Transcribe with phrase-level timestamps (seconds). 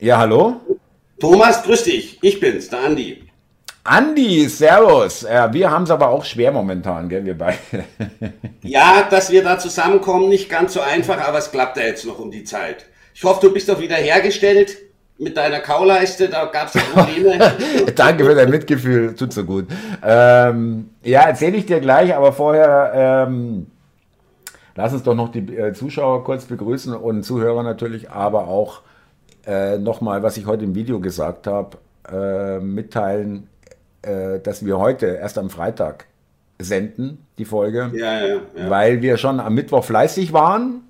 [0.00, 0.60] Ja, hallo?
[1.20, 2.18] Thomas, grüß dich.
[2.20, 3.22] Ich bin's, der Andi.
[3.84, 5.22] Andi, servus.
[5.22, 7.58] Ja, wir haben es aber auch schwer momentan, gell, wir beide.
[8.62, 12.18] ja, dass wir da zusammenkommen, nicht ganz so einfach, aber es klappt ja jetzt noch
[12.18, 12.86] um die Zeit.
[13.14, 14.76] Ich hoffe, du bist doch wieder hergestellt
[15.16, 17.38] mit deiner Kauleiste, da gab es Probleme.
[17.94, 19.68] Danke für dein Mitgefühl, tut so gut.
[20.04, 23.66] Ähm, ja, erzähle ich dir gleich, aber vorher ähm,
[24.74, 28.80] lass uns doch noch die äh, Zuschauer kurz begrüßen und Zuhörer natürlich, aber auch
[29.46, 31.78] äh, nochmal, was ich heute im Video gesagt habe,
[32.10, 33.48] äh, mitteilen,
[34.02, 36.06] äh, dass wir heute erst am Freitag
[36.58, 38.70] senden, die Folge, ja, ja, ja.
[38.70, 40.82] weil wir schon am Mittwoch fleißig waren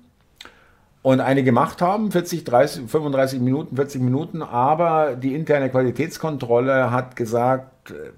[1.01, 7.15] und eine gemacht haben, 40, 30, 35 Minuten, 40 Minuten, aber die interne Qualitätskontrolle hat
[7.15, 8.11] gesagt, äh,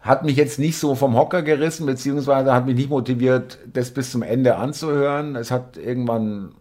[0.00, 4.10] hat mich jetzt nicht so vom Hocker gerissen, beziehungsweise hat mich nicht motiviert, das bis
[4.10, 5.36] zum Ende anzuhören.
[5.36, 6.54] Es hat irgendwann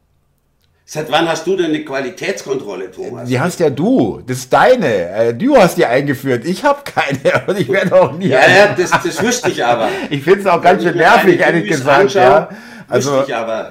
[0.91, 3.29] Seit wann hast du denn eine Qualitätskontrolle, Thomas?
[3.29, 4.23] Die hast ja du.
[4.25, 5.09] Das ist deine.
[5.11, 6.45] Äh, du hast die eingeführt.
[6.45, 8.29] Ich habe keine und ich werde auch nie.
[8.29, 9.89] Ja, ja das, das wüsste ich aber.
[10.09, 12.15] ich finde es auch ganz schön nervig, ehrlich gesagt.
[12.15, 12.49] Ja.
[12.87, 13.23] Also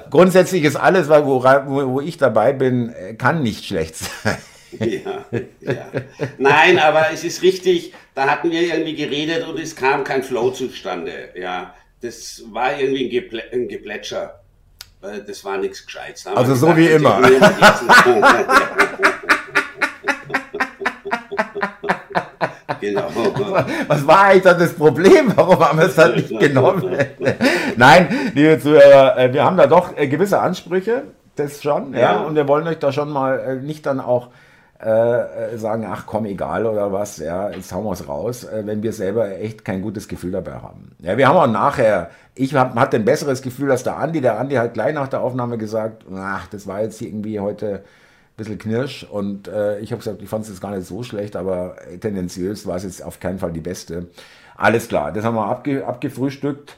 [0.09, 4.37] grundsätzlich ist alles, wo, wo ich dabei bin, äh, kann nicht schlecht sein.
[4.79, 5.25] Ja,
[5.61, 5.87] ja.
[6.37, 10.51] Nein, aber es ist richtig, da hatten wir irgendwie geredet und es kam kein Flow
[10.51, 11.11] zustande.
[11.35, 14.38] Ja, das war irgendwie ein, Geplä ein Geplätscher
[15.01, 16.27] das war nichts Gescheites.
[16.27, 17.21] Also so wie immer.
[22.81, 23.07] genau.
[23.87, 25.31] Was war eigentlich dann das Problem?
[25.35, 26.97] Warum haben wir es dann nicht genommen?
[27.77, 31.03] Nein, liebe Zuhörer, äh, wir haben da doch äh, gewisse Ansprüche,
[31.35, 34.27] das schon, ja, ja und wir wollen euch da schon mal äh, nicht dann auch
[34.79, 38.81] äh, sagen, ach komm, egal oder was, ja, jetzt hauen wir es raus, äh, wenn
[38.81, 40.91] wir selber echt kein gutes Gefühl dabei haben.
[40.99, 44.21] Ja, wir haben auch nachher, ich hab, hatte ein besseres Gefühl als der Andi.
[44.21, 48.37] Der Andi hat gleich nach der Aufnahme gesagt, ach, das war jetzt irgendwie heute ein
[48.37, 51.35] bisschen knirsch und äh, ich habe gesagt, ich fand es jetzt gar nicht so schlecht,
[51.35, 54.07] aber tendenziös war es jetzt auf keinen Fall die beste.
[54.55, 56.77] Alles klar, das haben wir abge, abgefrühstückt.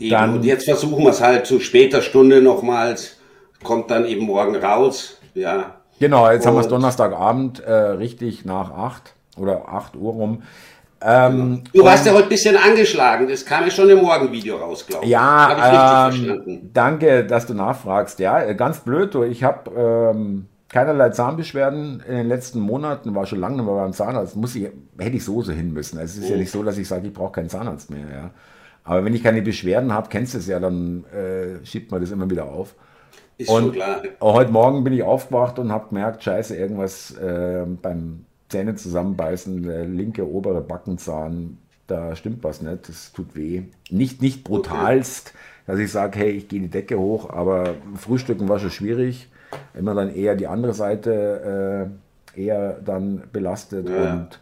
[0.00, 3.18] Dann, und jetzt versuchen wir es halt zu später Stunde nochmals,
[3.62, 8.44] kommt dann eben morgen raus, ja, Genau, jetzt und haben wir es Donnerstagabend, äh, richtig
[8.44, 10.42] nach 8 oder 8 Uhr rum.
[11.00, 14.86] Ähm, du warst ja heute ein bisschen angeschlagen, das kam ja schon im Morgenvideo raus,
[14.86, 15.10] glaube ich.
[15.10, 18.18] Ja, ähm, danke, dass du nachfragst.
[18.18, 19.70] Ja, ganz blöd, du, ich habe
[20.14, 24.54] ähm, keinerlei Zahnbeschwerden in den letzten Monaten, war schon lange nicht mehr beim Zahnarzt, muss
[24.54, 24.68] ich,
[24.98, 25.98] hätte ich so so hin müssen.
[25.98, 26.30] Es ist mhm.
[26.30, 28.06] ja nicht so, dass ich sage, ich brauche keinen Zahnarzt mehr.
[28.10, 28.30] Ja.
[28.82, 32.10] Aber wenn ich keine Beschwerden habe, kennst du es ja, dann äh, schiebt man das
[32.10, 32.74] immer wieder auf.
[33.38, 34.02] Ist und schon klar.
[34.20, 39.84] Heute Morgen bin ich aufgewacht und habe gemerkt, scheiße, irgendwas äh, beim Zähne zusammenbeißen, der
[39.84, 43.64] linke obere Backenzahn, da stimmt was nicht, das tut weh.
[43.90, 45.38] Nicht, nicht brutalst, okay.
[45.66, 49.28] dass ich sage, hey, ich gehe die Decke hoch, aber Frühstücken war schon schwierig.
[49.74, 51.90] Immer dann eher die andere Seite
[52.34, 54.12] äh, eher dann belastet ja.
[54.12, 54.40] und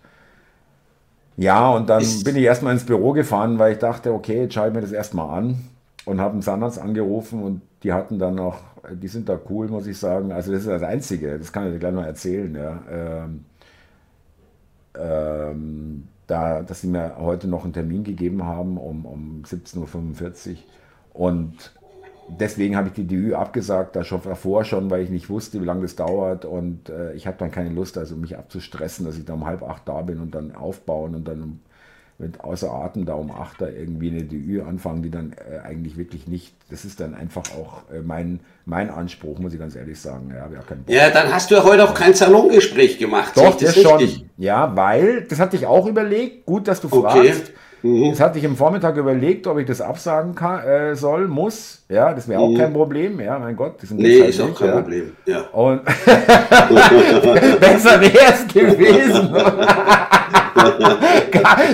[1.36, 4.54] ja, und dann ist bin ich erstmal ins Büro gefahren, weil ich dachte, okay, jetzt
[4.54, 5.68] schaue ich mir das erstmal an
[6.04, 9.86] und habe einen Zahnarzt angerufen und die hatten dann noch die sind da cool, muss
[9.86, 10.32] ich sagen.
[10.32, 12.54] Also das ist das Einzige, das kann ich dir gleich mal erzählen.
[12.54, 12.82] Ja.
[12.90, 13.44] Ähm,
[14.96, 20.56] ähm, da, dass sie mir heute noch einen Termin gegeben haben um, um 17.45 Uhr.
[21.12, 21.74] Und
[22.28, 25.66] deswegen habe ich die DÜ abgesagt, da schon davor schon, weil ich nicht wusste, wie
[25.66, 26.44] lange das dauert.
[26.44, 29.62] Und äh, ich habe dann keine Lust, also mich abzustressen, dass ich da um halb
[29.62, 31.60] acht da bin und dann aufbauen und dann um
[32.18, 35.96] mit außer Atem da um 8 da irgendwie eine DÜ anfangen, die dann äh, eigentlich
[35.96, 40.00] wirklich nicht, das ist dann einfach auch äh, mein, mein Anspruch, muss ich ganz ehrlich
[40.00, 40.32] sagen.
[40.32, 40.48] Ja,
[40.86, 43.32] ja dann hast du ja heute auch kein Salongespräch gemacht.
[43.36, 44.28] Doch, das, das schon.
[44.36, 47.32] Ja, weil, das hatte ich auch überlegt, gut, dass du okay.
[47.32, 47.52] fragst.
[47.84, 48.10] Mhm.
[48.12, 51.84] Das hatte ich im Vormittag überlegt, ob ich das absagen kann, äh, soll, muss.
[51.90, 52.56] Ja, das wäre auch mhm.
[52.56, 53.20] kein Problem.
[53.20, 54.74] Ja, mein Gott, das Nee, halt ist auch kein ja.
[54.76, 55.12] Problem.
[55.26, 55.40] Ja.
[55.52, 55.84] Und
[57.60, 59.36] besser wäre es gewesen.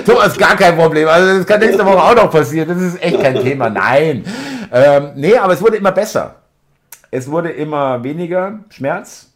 [0.05, 1.07] Thomas, gar kein Problem.
[1.07, 2.67] Also das kann nächste Woche auch noch passieren.
[2.69, 3.69] Das ist echt kein Thema.
[3.69, 4.23] Nein.
[4.71, 6.35] Ähm, nee, aber es wurde immer besser.
[7.09, 9.31] Es wurde immer weniger Schmerz.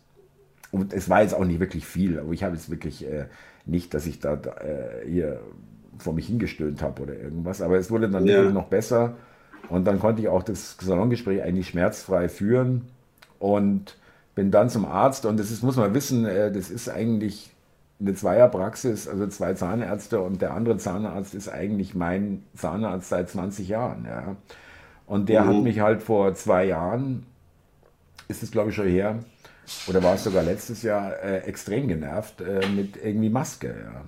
[0.72, 2.20] Und es war jetzt auch nicht wirklich viel.
[2.20, 3.26] Aber ich habe jetzt wirklich äh,
[3.66, 5.40] nicht, dass ich da äh, hier
[5.98, 7.62] vor mich hingestöhnt habe oder irgendwas.
[7.62, 8.44] Aber es wurde dann ja.
[8.44, 9.16] noch besser.
[9.70, 12.84] Und dann konnte ich auch das Salongespräch eigentlich schmerzfrei führen.
[13.40, 13.98] Und
[14.36, 15.26] bin dann zum Arzt.
[15.26, 17.55] Und das ist, muss man wissen, äh, das ist eigentlich
[18.00, 23.70] eine Zweierpraxis, also zwei Zahnärzte und der andere Zahnarzt ist eigentlich mein Zahnarzt seit 20
[23.70, 24.06] Jahren.
[24.06, 24.36] Ja.
[25.08, 25.48] Und der mhm.
[25.48, 27.26] hat mich halt vor zwei Jahren,
[28.28, 29.20] ist es glaube ich schon her,
[29.88, 33.68] oder war es sogar letztes Jahr, äh, extrem genervt äh, mit irgendwie Maske.
[33.68, 34.02] Ja.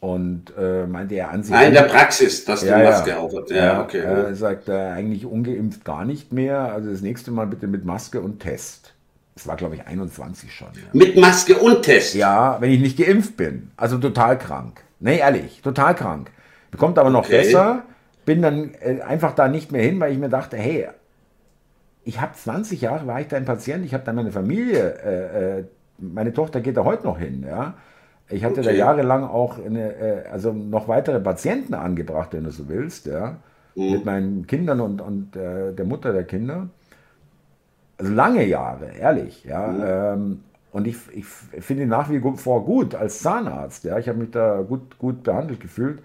[0.00, 1.52] Und äh, meinte er an sich.
[1.52, 3.18] Nein, in der Praxis, dass ja, die Maske ja.
[3.18, 3.50] auf hat.
[3.50, 3.98] Ja, okay.
[4.00, 6.72] Er sagt er eigentlich ungeimpft gar nicht mehr.
[6.72, 8.91] Also das nächste Mal bitte mit Maske und Test.
[9.34, 10.68] Das war, glaube ich, 21 schon.
[10.74, 10.82] Ja.
[10.92, 12.14] Mit Maske und Test?
[12.14, 13.70] Ja, wenn ich nicht geimpft bin.
[13.76, 14.84] Also total krank.
[15.00, 16.30] Nee, ehrlich, total krank.
[16.70, 17.38] Bekommt aber noch okay.
[17.38, 17.82] besser.
[18.24, 20.88] Bin dann äh, einfach da nicht mehr hin, weil ich mir dachte, hey,
[22.04, 25.64] ich habe 20 Jahre, war ich dein Patient, ich habe da meine Familie, äh, äh,
[25.98, 27.74] meine Tochter geht da heute noch hin, ja.
[28.28, 28.70] Ich hatte okay.
[28.70, 33.36] da jahrelang auch eine, äh, also noch weitere Patienten angebracht, wenn du so willst, ja.
[33.74, 33.90] Mhm.
[33.90, 36.68] Mit meinen Kindern und, und äh, der Mutter der Kinder.
[37.98, 39.66] Also lange Jahre, ehrlich, ja.
[39.66, 39.82] Mhm.
[39.84, 43.98] Ähm, und ich, ich finde ihn nach wie vor gut als Zahnarzt, ja.
[43.98, 46.00] Ich habe mich da gut, gut behandelt gefühlt.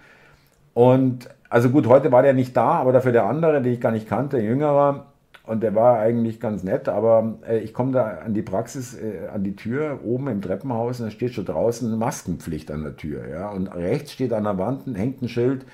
[0.74, 3.92] Und also gut, heute war der nicht da, aber dafür der andere, den ich gar
[3.92, 5.06] nicht kannte, jüngerer,
[5.48, 9.30] und der war eigentlich ganz nett, aber äh, ich komme da an die Praxis, äh,
[9.34, 13.30] an die Tür, oben im Treppenhaus, und da steht schon draußen Maskenpflicht an der Tür.
[13.30, 13.50] Ja?
[13.50, 15.66] Und rechts steht an der Wand, hängt ein Schild,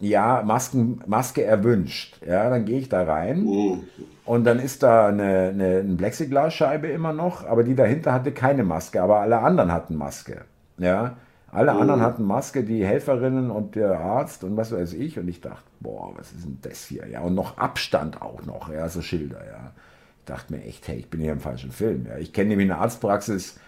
[0.00, 2.20] ja, Masken, Maske erwünscht.
[2.26, 3.84] Ja, dann gehe ich da rein mhm.
[4.24, 8.64] und dann ist da eine, eine, eine Plexiglasscheibe immer noch, aber die dahinter hatte keine
[8.64, 10.42] Maske, aber alle anderen hatten Maske.
[10.78, 11.16] Ja,
[11.52, 11.80] alle mhm.
[11.80, 15.18] anderen hatten Maske, die Helferinnen und der Arzt und was weiß ich.
[15.18, 17.06] Und ich dachte, boah, was ist denn das hier?
[17.08, 19.72] Ja, und noch Abstand auch noch, ja, so Schilder, ja.
[20.20, 22.06] Ich dachte mir echt, hey, ich bin hier im falschen Film.
[22.08, 22.18] Ja.
[22.18, 23.58] Ich kenne nämlich eine Arztpraxis,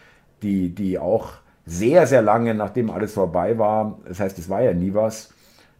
[0.42, 1.32] die, die auch
[1.66, 5.32] sehr, sehr lange, nachdem alles vorbei war, das heißt, es war ja nie was,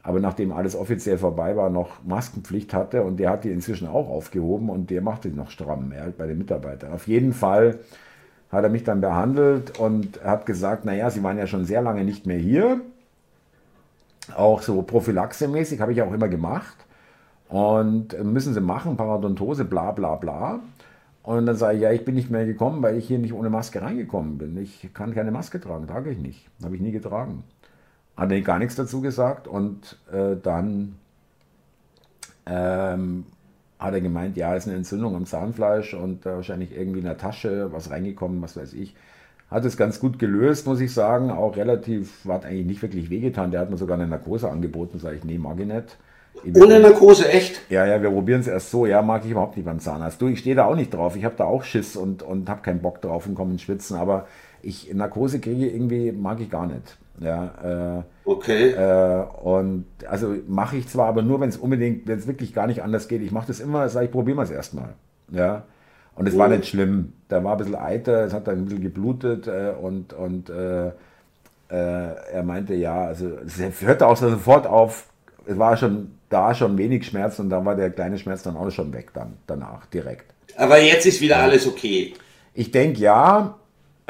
[0.03, 4.09] aber nachdem alles offiziell vorbei war, noch Maskenpflicht hatte und der hat die inzwischen auch
[4.09, 6.93] aufgehoben und der machte die noch stramm ja, bei den Mitarbeitern.
[6.93, 7.79] Auf jeden Fall
[8.51, 12.05] hat er mich dann behandelt und hat gesagt, naja, Sie waren ja schon sehr lange
[12.05, 12.81] nicht mehr hier.
[14.37, 16.77] Auch so prophylaxemäßig habe ich auch immer gemacht.
[17.49, 20.61] Und müssen Sie machen, Parodontose, bla bla bla.
[21.23, 23.51] Und dann sage ich, ja, ich bin nicht mehr gekommen, weil ich hier nicht ohne
[23.51, 24.57] Maske reingekommen bin.
[24.57, 26.49] Ich kann keine Maske tragen, trage ich nicht.
[26.65, 27.45] Habe ich nie getragen.
[28.23, 30.95] Hat er gar nichts dazu gesagt und äh, dann
[32.47, 33.25] ähm,
[33.81, 37.19] hat er gemeint, ja, ist eine Entzündung am Zahnfleisch und äh, wahrscheinlich irgendwie in der
[37.19, 38.95] Tasche was reingekommen, was weiß ich.
[39.51, 41.33] Hat es ganz gut gelöst, muss ich sagen.
[41.33, 43.51] Auch relativ, hat eigentlich nicht wirklich wehgetan.
[43.51, 45.99] Der hat mir sogar eine Narkose angeboten, sage ich, nee, mag ich nicht.
[46.63, 47.61] Ohne Narkose, echt?
[47.71, 48.87] Ja, ja, wir probieren es erst so.
[48.87, 50.23] Ja, mag ich überhaupt nicht beim Zahnarzt.
[50.23, 51.17] Du, ich stehe da auch nicht drauf.
[51.17, 53.97] Ich habe da auch Schiss und, und habe keinen Bock drauf und komme ins Schwitzen.
[53.97, 54.29] Aber
[54.63, 56.99] ich Narkose kriege irgendwie, mag ich gar nicht.
[57.21, 58.71] Ja, äh, okay.
[58.71, 62.67] Äh, und also mache ich zwar, aber nur, wenn es unbedingt, wenn es wirklich gar
[62.67, 63.23] nicht anders geht.
[63.23, 64.95] Ich mache das immer, sage ich, probieren wir es erstmal.
[65.31, 65.65] Ja.
[66.15, 66.39] Und es mhm.
[66.39, 67.13] war nicht schlimm.
[67.29, 70.89] Da war ein bisschen Eiter, es hat dann ein bisschen geblutet äh, und, und äh,
[70.89, 70.93] äh,
[71.71, 75.09] er meinte, ja, also es hörte auch sofort auf,
[75.47, 78.71] es war schon da schon wenig Schmerz und dann war der kleine Schmerz dann auch
[78.71, 80.33] schon weg dann danach, direkt.
[80.57, 82.15] Aber jetzt ist wieder alles okay.
[82.55, 83.59] Ich denke ja,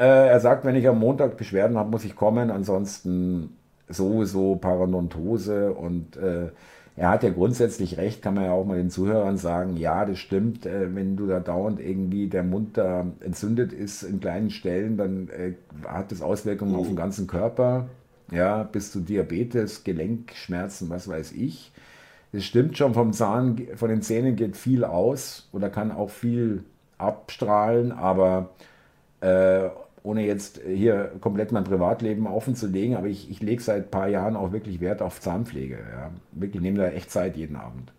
[0.07, 3.57] er sagt, wenn ich am Montag Beschwerden habe, muss ich kommen, ansonsten
[3.89, 6.49] sowieso Parodontose und äh,
[6.95, 10.19] er hat ja grundsätzlich recht, kann man ja auch mal den Zuhörern sagen, ja, das
[10.19, 14.97] stimmt, äh, wenn du da dauernd irgendwie der Mund da entzündet ist in kleinen Stellen,
[14.97, 15.55] dann äh,
[15.87, 17.89] hat das Auswirkungen auf den ganzen Körper,
[18.31, 21.73] ja, bis zu Diabetes, Gelenkschmerzen, was weiß ich.
[22.33, 26.65] Das stimmt schon, vom Zahn, von den Zähnen geht viel aus oder kann auch viel
[26.99, 28.51] abstrahlen, aber
[29.21, 29.69] äh,
[30.03, 33.91] ohne jetzt hier komplett mein Privatleben offen zu legen, aber ich, ich lege seit ein
[33.91, 35.75] paar Jahren auch wirklich Wert auf Zahnpflege.
[35.75, 36.11] Ja.
[36.33, 37.93] Wirklich nehme da echt Zeit jeden Abend.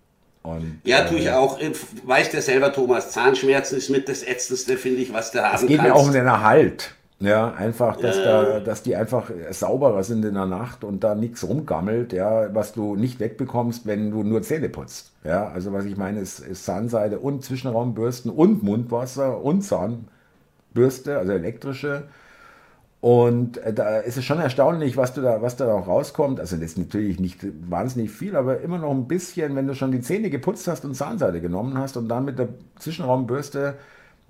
[0.44, 1.58] Und, ja, tue ich äh, auch.
[2.06, 5.62] Weißt ja selber, Thomas, Zahnschmerzen ist mit das Ätzendste, finde ich, was der haben Es
[5.62, 5.94] geht kannst.
[5.94, 6.94] mir auch um den Erhalt.
[7.22, 8.44] Ja, einfach, dass, ja.
[8.44, 12.74] da, dass die einfach sauberer sind in der Nacht und da nichts rumgammelt, ja, was
[12.74, 15.14] du nicht wegbekommst, wenn du nur Zähne putzt.
[15.24, 20.10] Ja, also was ich meine, ist, ist Zahnseide und Zwischenraumbürsten und Mundwasser und Zahn,
[20.74, 22.04] Bürste, also elektrische.
[23.04, 26.40] Und äh, da ist es schon erstaunlich, was, du da, was da auch rauskommt.
[26.40, 27.40] Also das ist natürlich nicht
[27.70, 30.96] wahnsinnig viel, aber immer noch ein bisschen, wenn du schon die Zähne geputzt hast und
[30.96, 32.48] Zahnseide genommen hast und dann mit der
[32.80, 33.76] Zwischenraumbürste,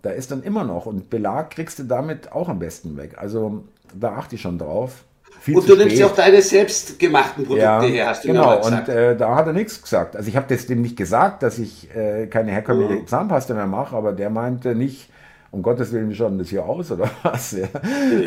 [0.01, 0.87] da ist dann immer noch.
[0.87, 3.15] Und Belag kriegst du damit auch am besten weg.
[3.17, 5.03] Also da achte ich schon drauf.
[5.39, 8.89] Viel und du nimmst ja auch deine selbstgemachten Produkte ja, her, hast du Genau, und
[8.89, 10.15] äh, da hat er nichts gesagt.
[10.15, 13.07] Also ich habe das dem nicht gesagt, dass ich äh, keine herkömmliche mhm.
[13.07, 15.09] Zahnpasta mehr mache, aber der meinte nicht,
[15.53, 17.51] um Gottes Willen, wie schaut das hier aus oder was?
[17.51, 17.67] Ja.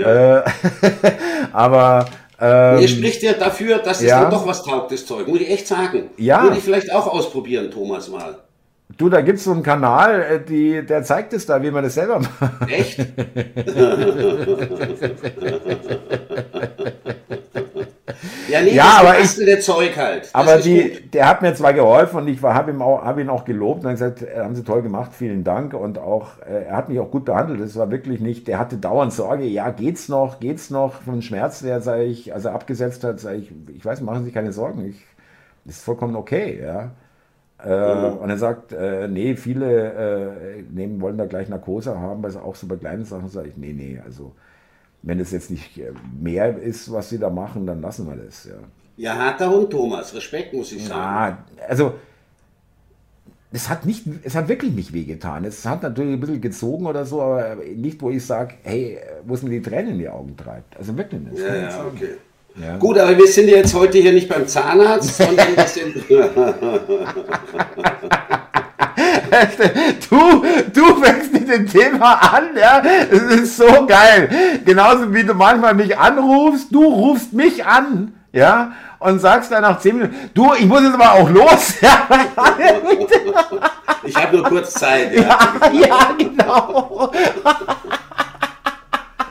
[0.00, 0.38] ja.
[0.38, 0.44] Äh,
[1.52, 2.06] aber.
[2.38, 4.22] Ähm, Ihr spricht ja dafür, dass es ja.
[4.22, 5.26] dann doch was taugt, das Zeug.
[5.26, 6.10] Muss ich echt sagen.
[6.18, 6.44] Ja.
[6.44, 8.36] Würde ich vielleicht auch ausprobieren, Thomas, mal.
[8.96, 11.82] Du, da gibt es so einen Kanal, äh, die, der zeigt es da, wie man
[11.82, 12.70] das selber macht.
[12.70, 12.98] Echt?
[18.48, 20.24] Ja, nee, ja aber ich, der Zeug halt.
[20.24, 23.28] Das aber die, der hat mir zwar geholfen und ich habe ihm auch, hab ihn
[23.28, 26.76] auch gelobt und gesagt, äh, haben Sie toll gemacht, vielen Dank und auch, äh, er
[26.76, 27.60] hat mich auch gut behandelt.
[27.60, 31.60] Das war wirklich nicht, der hatte dauernd Sorge, ja, geht's noch, geht's noch von Schmerz,
[31.60, 34.86] der, sage ich, also abgesetzt hat, sage ich, ich weiß, machen Sie sich keine Sorgen,
[34.86, 35.04] ich,
[35.64, 36.90] das ist vollkommen okay, ja.
[37.64, 38.18] Äh, mhm.
[38.18, 39.92] Und er sagt, äh, nee, viele
[40.58, 43.48] äh, nehmen, wollen da gleich Narkose haben, weil sie auch so bei kleinen Sachen sage
[43.48, 44.32] ich, nee, nee, also
[45.06, 48.44] wenn es jetzt nicht äh, mehr ist, was sie da machen, dann lassen wir das.
[48.44, 48.56] Ja,
[48.96, 51.38] ja harter Hund, Thomas, Respekt muss ich sagen.
[51.56, 51.94] Ja, also
[53.52, 55.44] es hat, nicht, es hat wirklich nicht wehgetan.
[55.44, 59.34] Es hat natürlich ein bisschen gezogen oder so, aber nicht, wo ich sage, hey, wo
[59.34, 60.76] es mir die Tränen in die Augen treibt.
[60.76, 61.38] Also wirklich nicht.
[61.38, 62.16] Ja, ja, okay.
[62.60, 62.76] Ja.
[62.78, 65.94] Gut, aber wir sind jetzt heute hier nicht beim Zahnarzt, sondern wir sind.
[70.10, 71.00] du, du
[71.46, 72.82] mit dem Thema an, ja.
[73.10, 74.28] Es ist so geil.
[74.64, 79.78] Genauso wie du manchmal mich anrufst, du rufst mich an, ja, und sagst dann nach
[79.78, 81.74] 10 Minuten, du, ich muss jetzt aber auch los.
[81.82, 82.08] Ja.
[84.04, 85.12] ich habe nur kurz Zeit.
[85.14, 85.38] Ja,
[85.72, 87.12] ja, ja genau.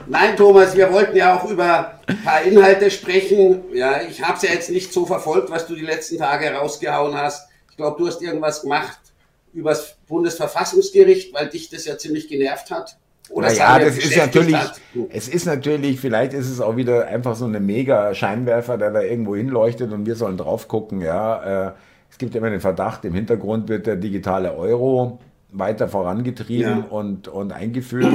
[0.08, 3.64] Nein, Thomas, wir wollten ja auch über ein paar Inhalte sprechen.
[3.74, 7.18] Ja, ich habe es ja jetzt nicht so verfolgt, was du die letzten Tage rausgehauen
[7.18, 7.50] hast.
[7.72, 9.00] Ich glaube, du hast irgendwas gemacht
[9.56, 12.98] übers Bundesverfassungsgericht, weil dich das ja ziemlich genervt hat.
[13.30, 14.80] Oder naja, das ist natürlich, hat.
[15.10, 19.02] es ist natürlich, vielleicht ist es auch wieder einfach so eine mega Scheinwerfer, der da
[19.02, 21.70] irgendwo hinleuchtet und wir sollen drauf gucken, ja.
[21.70, 21.72] Äh,
[22.12, 25.20] es gibt immer den Verdacht, im Hintergrund wird der digitale Euro
[25.52, 26.86] weiter vorangetrieben ja.
[26.90, 28.14] und, und eingeführt.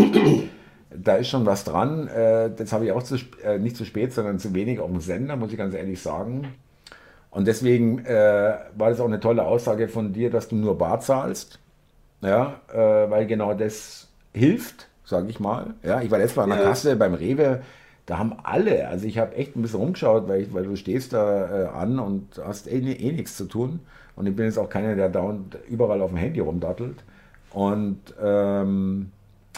[0.90, 2.06] da ist schon was dran.
[2.06, 5.00] Äh, das habe ich auch zu, äh, nicht zu spät, sondern zu wenig auf dem
[5.00, 6.54] Sender, muss ich ganz ehrlich sagen.
[7.32, 11.60] Und deswegen war das auch eine tolle Aussage von dir, dass du nur bar zahlst.
[12.22, 15.74] Ja, äh, weil genau das hilft, sage ich mal.
[15.82, 16.62] Ja, ich war letztes Mal an der.
[16.62, 17.62] Kasse beim Rewe,
[18.06, 21.12] da haben alle, also ich habe echt ein bisschen rumgeschaut, weil, ich, weil du stehst
[21.12, 23.80] da äh, an und hast eh, eh nichts zu tun.
[24.16, 26.96] Und ich bin jetzt auch keiner, der dauernd überall auf dem Handy rumdattelt.
[27.52, 29.12] Und ähm,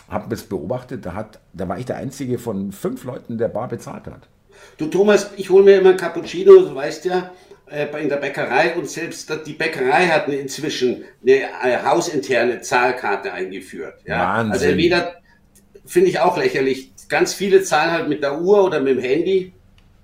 [0.08, 3.68] habe das beobachtet, da, hat, da war ich der Einzige von fünf Leuten, der bar
[3.68, 4.28] bezahlt hat.
[4.76, 7.30] Du Thomas, ich hole mir immer ein Cappuccino, du weißt ja,
[7.72, 14.00] in der Bäckerei und selbst die Bäckerei hat inzwischen eine hausinterne Zahlkarte eingeführt.
[14.04, 14.36] Ja?
[14.36, 14.52] Wahnsinn.
[14.52, 15.14] Also entweder
[15.86, 16.92] finde ich auch lächerlich.
[17.08, 19.52] Ganz viele zahlen halt mit der Uhr oder mit dem Handy.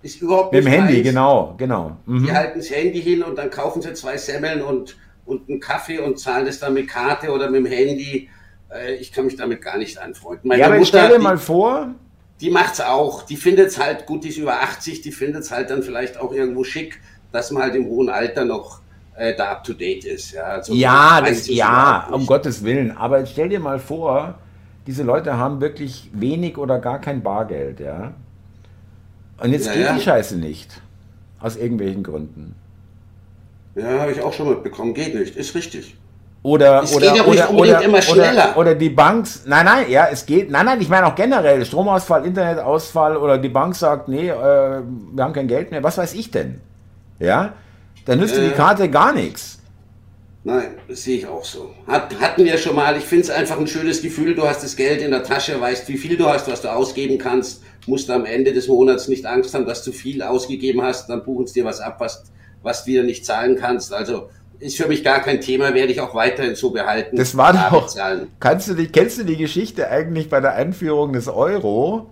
[0.02, 1.06] Ist überhaupt nicht Mit dem Handy, meins.
[1.08, 1.96] genau, genau.
[2.06, 2.24] Mhm.
[2.24, 4.96] Die halten das Handy hin und dann kaufen sie zwei Semmeln und,
[5.26, 8.28] und einen Kaffee und zahlen das dann mit Karte oder mit dem Handy.
[8.72, 10.48] Äh, ich kann mich damit gar nicht anfreunden.
[10.48, 11.94] Meine ja, aber Mutter, stell dir mal vor.
[12.40, 13.24] Die macht's auch.
[13.24, 16.18] Die findet es halt, gut, die ist über 80, die findet es halt dann vielleicht
[16.18, 17.00] auch irgendwo schick
[17.32, 18.80] dass man halt im hohen Alter noch
[19.16, 20.32] äh, da up to date ist.
[20.32, 22.96] Ja, also ja, das, ja um Gottes Willen.
[22.96, 24.34] Aber stell dir mal vor,
[24.86, 28.12] diese Leute haben wirklich wenig oder gar kein Bargeld, ja.
[29.42, 29.94] Und jetzt ja, geht ja.
[29.94, 30.80] die Scheiße nicht.
[31.40, 32.56] Aus irgendwelchen Gründen.
[33.76, 34.94] Ja, habe ich auch schon mitbekommen.
[34.94, 35.36] Geht nicht.
[35.36, 35.96] Ist richtig.
[36.42, 38.50] Oder, es oder, geht oder, oder, immer schneller.
[38.50, 41.64] Oder, oder die Banks, nein, nein, ja, es geht, nein, nein, ich meine auch generell,
[41.64, 46.14] Stromausfall, Internetausfall oder die Bank sagt, nee, äh, wir haben kein Geld mehr, was weiß
[46.14, 46.60] ich denn?
[47.18, 47.54] Ja,
[48.04, 49.58] dann nützt äh, die Karte gar nichts.
[50.44, 51.74] Nein, das sehe ich auch so.
[51.86, 52.96] Hat, hatten wir schon mal.
[52.96, 54.34] Ich finde es einfach ein schönes Gefühl.
[54.34, 57.18] Du hast das Geld in der Tasche, weißt, wie viel du hast, was du ausgeben
[57.18, 57.62] kannst.
[57.86, 61.08] Musst am Ende des Monats nicht Angst haben, dass du viel ausgegeben hast.
[61.08, 62.24] Dann buchen sie dir was ab, was,
[62.62, 63.92] was du wieder nicht zahlen kannst.
[63.92, 67.16] Also ist für mich gar kein Thema, werde ich auch weiterhin so behalten.
[67.16, 67.94] Das war doch.
[68.40, 72.10] Kannst du dich, kennst du die Geschichte eigentlich bei der Einführung des Euro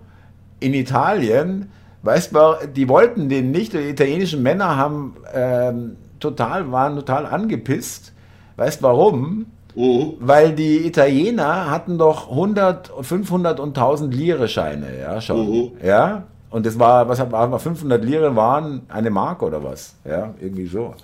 [0.59, 1.71] in Italien?
[2.07, 8.13] Weißt du, die wollten den nicht, die italienischen Männer haben ähm, total, waren total angepisst.
[8.55, 9.45] Weißt du warum?
[9.75, 10.13] Mhm.
[10.21, 15.49] Weil die Italiener hatten doch 100, 500 und 1000 Lire-Scheine, ja, schon.
[15.49, 15.71] Mhm.
[15.83, 16.23] Ja?
[16.49, 19.95] Und das war, was war, 500 Lire waren eine Mark oder was?
[20.05, 20.95] Ja, irgendwie so.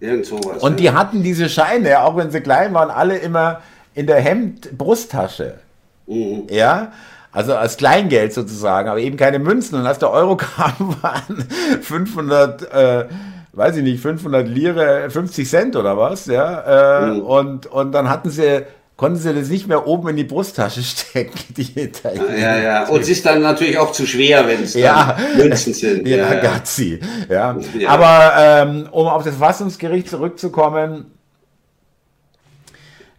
[0.00, 0.64] Irgend sowas.
[0.64, 3.60] Und die hatten diese Scheine, auch wenn sie klein waren, alle immer
[3.94, 5.60] in der Hemd-Brusttasche.
[6.08, 6.48] Mhm.
[6.50, 6.90] Ja?
[7.30, 9.78] Also als Kleingeld sozusagen, aber eben keine Münzen.
[9.78, 11.46] Und als der Euro kam, waren
[11.82, 13.04] 500, äh,
[13.52, 17.00] weiß ich nicht, 500 Lire, 50 Cent oder was, ja.
[17.00, 17.20] Äh, mhm.
[17.20, 18.64] und, und dann hatten sie,
[18.96, 22.36] konnten sie das nicht mehr oben in die Brusttasche stecken, die Italiener.
[22.36, 26.08] Ja, ja, und es ist dann natürlich auch zu schwer, wenn es ja, Münzen sind.
[26.08, 26.28] Ja, ja.
[26.28, 27.56] Ragazzi, ja.
[27.78, 27.88] ja.
[27.90, 31.17] Aber ähm, um auf das Verfassungsgericht zurückzukommen,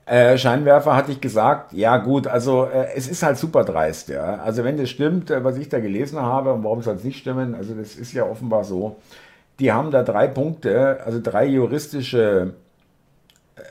[0.10, 4.38] äh, Scheinwerfer hatte ich gesagt, ja gut, also äh, es ist halt super dreist, ja.
[4.38, 7.20] Also wenn das stimmt, äh, was ich da gelesen habe, und warum soll es nicht
[7.20, 8.96] stimmen, also das ist ja offenbar so,
[9.60, 12.56] die haben da drei Punkte, also drei juristische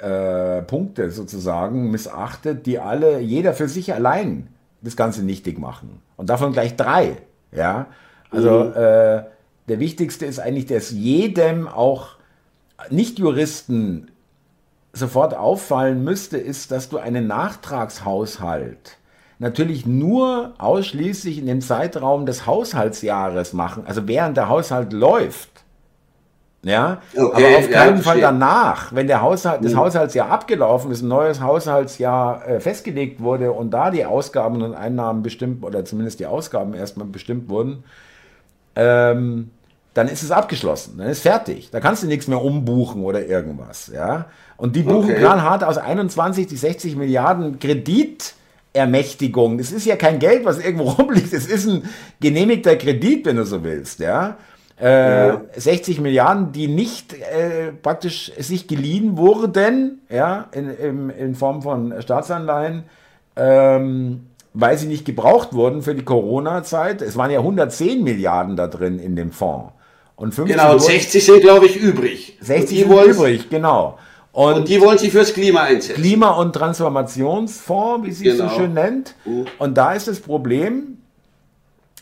[0.01, 4.47] äh, Punkte sozusagen missachtet, die alle, jeder für sich allein
[4.81, 6.01] das Ganze nichtig machen.
[6.17, 7.17] Und davon gleich drei,
[7.51, 7.87] ja.
[8.31, 8.73] Also mhm.
[8.77, 9.23] äh,
[9.69, 12.11] der wichtigste ist eigentlich, dass jedem auch
[12.91, 14.13] Nicht-Juristen
[14.99, 18.99] sofort auffallen müsste, ist, dass du einen Nachtragshaushalt
[19.39, 25.51] natürlich nur ausschließlich in dem Zeitraum des Haushaltsjahres machen, also während der Haushalt läuft.
[26.65, 29.79] Ja, okay, aber auf keinen ja, Fall danach, wenn der Haushalt, das mhm.
[29.79, 35.23] Haushaltsjahr abgelaufen ist, ein neues Haushaltsjahr äh, festgelegt wurde und da die Ausgaben und Einnahmen
[35.23, 37.85] bestimmt oder zumindest die Ausgaben erstmal bestimmt wurden,
[38.75, 39.51] ähm,
[39.95, 41.71] dann ist es abgeschlossen, dann ist fertig.
[41.71, 43.91] Da kannst du nichts mehr umbuchen oder irgendwas.
[43.93, 44.27] Ja?
[44.57, 45.19] Und die buchen okay.
[45.19, 49.59] knallhart aus 21 die 60 Milliarden Kreditermächtigung.
[49.59, 51.33] Das ist ja kein Geld, was irgendwo rumliegt.
[51.33, 51.85] Es ist ein
[52.21, 54.01] genehmigter Kredit, wenn du so willst.
[54.01, 54.37] Ja?
[54.81, 55.41] Äh, ja.
[55.57, 62.01] 60 Milliarden, die nicht äh, praktisch sich geliehen wurden, ja, in, in, in Form von
[62.01, 62.85] Staatsanleihen,
[63.35, 67.03] ähm, weil sie nicht gebraucht wurden für die Corona-Zeit.
[67.03, 69.73] Es waren ja 110 Milliarden da drin in dem Fonds.
[70.19, 72.37] Und 50 genau, und 60 sind, glaube ich, übrig.
[72.41, 73.99] 60 sind übrig, genau.
[74.33, 75.95] Und, und, die wollen sie fürs Klima einsetzen.
[75.95, 78.47] Klima- und Transformationsfonds, wie sie genau.
[78.47, 79.15] es so schön nennt.
[79.25, 79.47] Mhm.
[79.61, 80.99] Und da ist das Problem,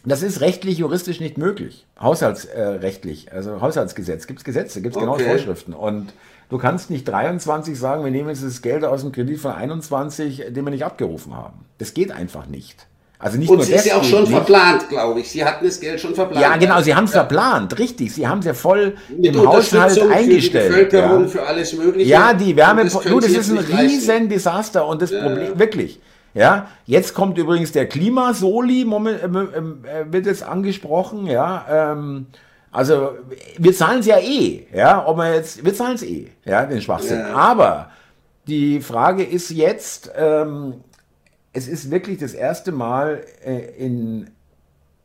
[0.02, 1.84] das ist rechtlich, juristisch nicht möglich.
[2.00, 4.26] Haushaltsrechtlich, äh, also Haushaltsgesetz.
[4.26, 5.04] Gibt es Gesetze, gibt es okay.
[5.04, 5.74] genaue Vorschriften.
[5.74, 6.14] Und
[6.48, 10.42] du kannst nicht 23 sagen, wir nehmen jetzt das Geld aus dem Kredit von 21,
[10.48, 11.66] den wir nicht abgerufen haben.
[11.76, 12.86] Das geht einfach nicht.
[13.18, 15.30] Also nicht und nur sie ist ja auch schon verplant, glaube ich.
[15.30, 16.42] Sie hatten das Geld schon verplant.
[16.42, 17.20] Ja, genau, sie haben es ja.
[17.20, 18.12] verplant, richtig.
[18.14, 20.72] Sie haben es ja voll Mit im Haushalt eingestellt.
[20.72, 21.28] Für die Bevölkerung, ja.
[21.28, 22.10] für alles Mögliche.
[22.10, 25.22] Ja, die Wärme, das, du, das ist ein riesen Desaster und das ja.
[25.22, 25.98] Problem, wirklich.
[26.34, 31.64] Ja, jetzt kommt übrigens der Klimasoli, Moment, äh, äh, wird jetzt angesprochen, ja.
[31.70, 32.26] Ähm,
[32.70, 33.12] also
[33.56, 36.82] wir zahlen es ja eh, ja, ob wir jetzt, wir zahlen es eh, ja, den
[36.82, 37.22] Schwachsinn.
[37.22, 37.90] Aber
[38.46, 40.74] die Frage ist jetzt, ähm,
[41.56, 44.28] es ist wirklich das erste Mal äh, in,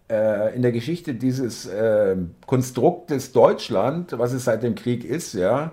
[0.10, 5.72] äh, in der Geschichte dieses äh, Konstruktes Deutschland, was es seit dem Krieg ist, ja,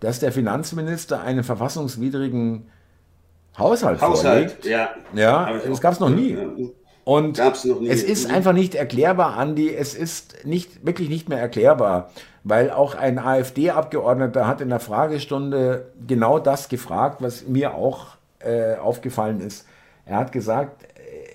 [0.00, 2.68] dass der Finanzminister einen verfassungswidrigen
[3.56, 4.66] Haushalt, Haushalt vorlegt.
[4.66, 6.36] Ja, ja das gab es noch nie.
[7.04, 7.88] Und nie.
[7.88, 12.10] es ist einfach nicht erklärbar, Andi, es ist nicht, wirklich nicht mehr erklärbar,
[12.44, 18.08] weil auch ein AfD-Abgeordneter hat in der Fragestunde genau das gefragt, was mir auch
[18.40, 19.64] äh, aufgefallen ist.
[20.08, 20.86] Er hat gesagt,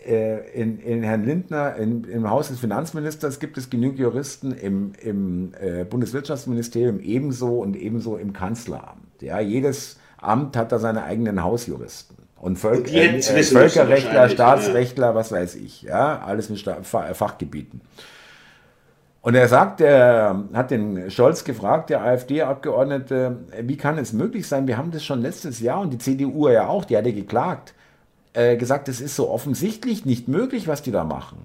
[0.06, 4.94] äh, in, in, Herrn Lindner, in, im Haus des Finanzministers gibt es genügend Juristen, im,
[5.00, 9.22] im äh, Bundeswirtschaftsministerium ebenso und ebenso im Kanzleramt.
[9.22, 12.18] Ja, jedes Amt hat da seine eigenen Hausjuristen.
[12.36, 15.16] Und, Völk und äh, Völkerrechtler, Staatsrechtler, ja.
[15.16, 17.82] was weiß ich, ja, alles mit Sta Fachgebieten.
[19.22, 24.68] Und er sagt, er hat den Scholz gefragt, der AfD-Abgeordnete, wie kann es möglich sein,
[24.68, 27.74] wir haben das schon letztes Jahr und die CDU ja auch, die hatte geklagt,
[28.34, 31.38] äh, gesagt, es ist so offensichtlich nicht möglich, was die da machen.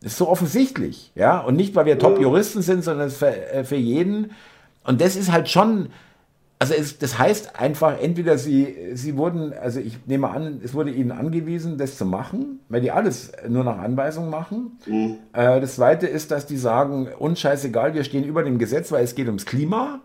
[0.00, 3.76] Es ist so offensichtlich, ja, und nicht, weil wir Top-Juristen sind, sondern für, äh, für
[3.76, 4.32] jeden.
[4.84, 5.88] Und das ist halt schon,
[6.60, 10.90] also es, das heißt einfach, entweder sie, sie wurden, also ich nehme an, es wurde
[10.90, 14.78] ihnen angewiesen, das zu machen, weil die alles nur nach Anweisung machen.
[14.86, 15.16] Mhm.
[15.32, 19.04] Äh, das zweite ist, dass die sagen, uns scheißegal, wir stehen über dem Gesetz, weil
[19.04, 20.00] es geht ums Klima.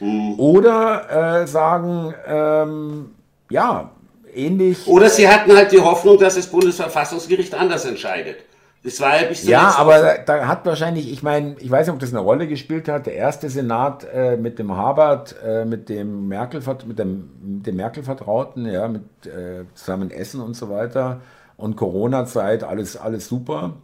[0.00, 0.34] Mhm.
[0.38, 3.10] Oder äh, sagen, ähm,
[3.50, 3.90] ja,
[4.34, 4.86] ähnlich.
[4.86, 8.36] Oder sie hatten halt die Hoffnung, dass das Bundesverfassungsgericht anders entscheidet.
[8.82, 11.94] Das war ja bis Ja, aber da, da, hat wahrscheinlich, ich meine, ich weiß nicht,
[11.94, 13.06] ob das eine Rolle gespielt hat.
[13.06, 17.76] Der erste Senat äh, mit dem Habert, äh, mit dem Merkel, mit dem, mit dem
[17.76, 21.22] Merkel-Vertrauten, ja, mit äh, zusammen Essen und so weiter
[21.56, 23.74] und Corona-Zeit, alles, alles super.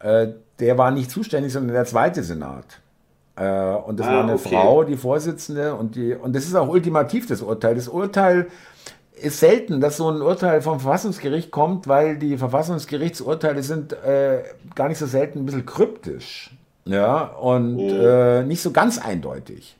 [0.00, 2.64] Äh, der war nicht zuständig, sondern der zweite Senat.
[3.36, 4.48] Äh, und das ah, war eine okay.
[4.48, 7.74] Frau, die Vorsitzende, und die, und das ist auch ultimativ das Urteil.
[7.74, 8.48] Das Urteil
[9.22, 14.42] ist selten, dass so ein Urteil vom Verfassungsgericht kommt, weil die Verfassungsgerichtsurteile sind äh,
[14.74, 16.50] gar nicht so selten ein bisschen kryptisch.
[16.84, 18.00] Ja, und mhm.
[18.00, 19.76] äh, nicht so ganz eindeutig.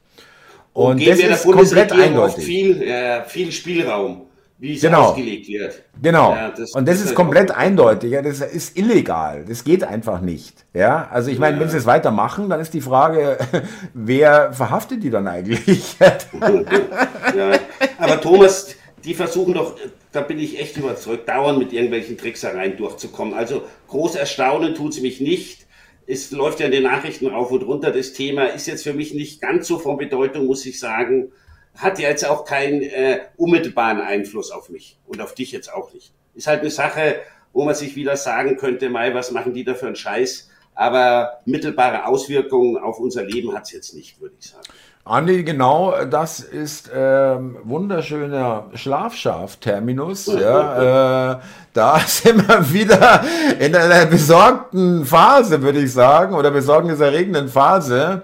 [0.73, 2.45] Und, und das ist komplett eindeutig.
[2.45, 4.23] Viel, äh, viel Spielraum,
[4.59, 5.09] wie es genau.
[5.09, 5.83] ausgelegt wird.
[6.01, 6.33] Genau.
[6.33, 8.13] Ja, das und das ist, ist komplett eindeutig.
[8.13, 9.45] Ja, das ist illegal.
[9.49, 10.65] Das geht einfach nicht.
[10.73, 11.63] Ja, also ich meine, ja.
[11.63, 13.39] wenn sie es weitermachen, dann ist die Frage,
[13.95, 15.97] wer verhaftet die dann eigentlich?
[15.99, 17.59] ja.
[17.99, 19.77] Aber Thomas, die versuchen doch,
[20.13, 23.35] da bin ich echt überzeugt, dauernd mit irgendwelchen Tricksereien durchzukommen.
[23.35, 25.67] Also groß erstaunen tut es mich nicht.
[26.07, 27.93] Es läuft ja in den Nachrichten rauf und runter.
[27.93, 31.33] Das Thema ist jetzt für mich nicht ganz so von Bedeutung, muss ich sagen.
[31.77, 35.93] Hat ja jetzt auch keinen äh, unmittelbaren Einfluss auf mich und auf dich jetzt auch
[35.95, 36.13] nicht.
[36.35, 37.21] Ist halt eine Sache,
[37.53, 40.51] wo man sich wieder sagen könnte, Mai, was machen die da für einen Scheiß?
[40.75, 44.67] Aber mittelbare Auswirkungen auf unser Leben hat es jetzt nicht, würde ich sagen.
[45.05, 50.27] Andi, genau, das ist ähm, wunderschöner Schlafschaf-Terminus.
[50.27, 51.39] Ja, äh,
[51.73, 53.25] da sind wir wieder
[53.59, 58.23] in einer besorgten Phase, würde ich sagen, oder besorgniserregenden Phase,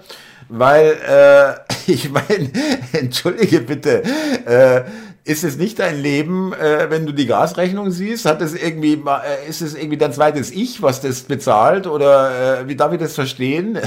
[0.51, 1.55] weil äh,
[1.91, 2.51] ich meine,
[2.93, 4.03] entschuldige bitte,
[4.47, 4.83] äh,
[5.25, 8.27] ist es nicht dein Leben, äh, wenn du die Gasrechnung siehst?
[8.27, 11.87] Hat es irgendwie, äh, ist es irgendwie dein zweites Ich, was das bezahlt?
[11.87, 13.79] Oder äh, wie darf ich das verstehen?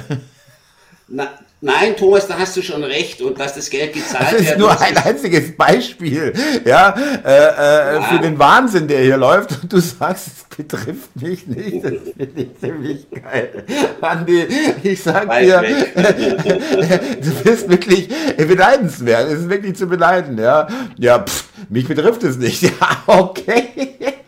[1.07, 1.27] Na,
[1.61, 4.41] Nein, Thomas, da hast du schon recht und dass das Geld gezahlt wird.
[4.41, 6.33] Das ist nur ein einziges Beispiel,
[6.65, 6.95] ja,
[7.25, 9.61] äh, äh, ja, für den Wahnsinn, der hier läuft.
[9.61, 11.83] Und du sagst, es betrifft mich nicht.
[11.83, 13.65] Das finde ich ziemlich geil.
[13.99, 14.47] Andi,
[14.83, 15.61] ich sag Weiß dir,
[17.21, 19.27] du bist wirklich beneidenswert.
[19.29, 20.67] Es ist wirklich zu beneiden, ja.
[20.97, 22.63] Ja, pff, mich betrifft es nicht.
[22.79, 24.18] Ja, okay.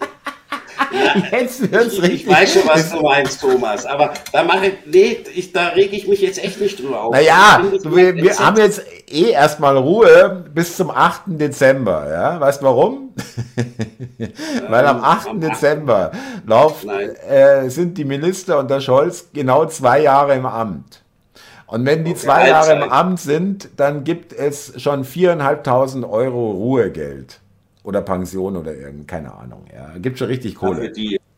[1.32, 2.22] jetzt wird's ich, richtig.
[2.22, 3.86] Ich weiß schon, was du meinst, Thomas.
[3.86, 7.14] Aber da mache ich, nee, ich, da rege ich mich jetzt echt nicht drüber auf.
[7.14, 11.24] Naja, wir, wir haben jetzt eh erstmal Ruhe bis zum 8.
[11.26, 12.10] Dezember.
[12.10, 12.40] Ja?
[12.40, 13.14] Weißt du warum?
[14.70, 15.30] Weil am 8.
[15.30, 16.12] Am Dezember
[16.46, 21.02] lauf, äh, sind die Minister und der Scholz genau zwei Jahre im Amt.
[21.68, 26.52] Und wenn die okay, zwei Jahre im Amt sind, dann gibt es schon 4.500 Euro
[26.52, 27.41] Ruhegeld
[27.84, 29.66] oder Pension oder irgend, keine Ahnung.
[29.74, 30.92] Ja, gibt schon richtig Kohle.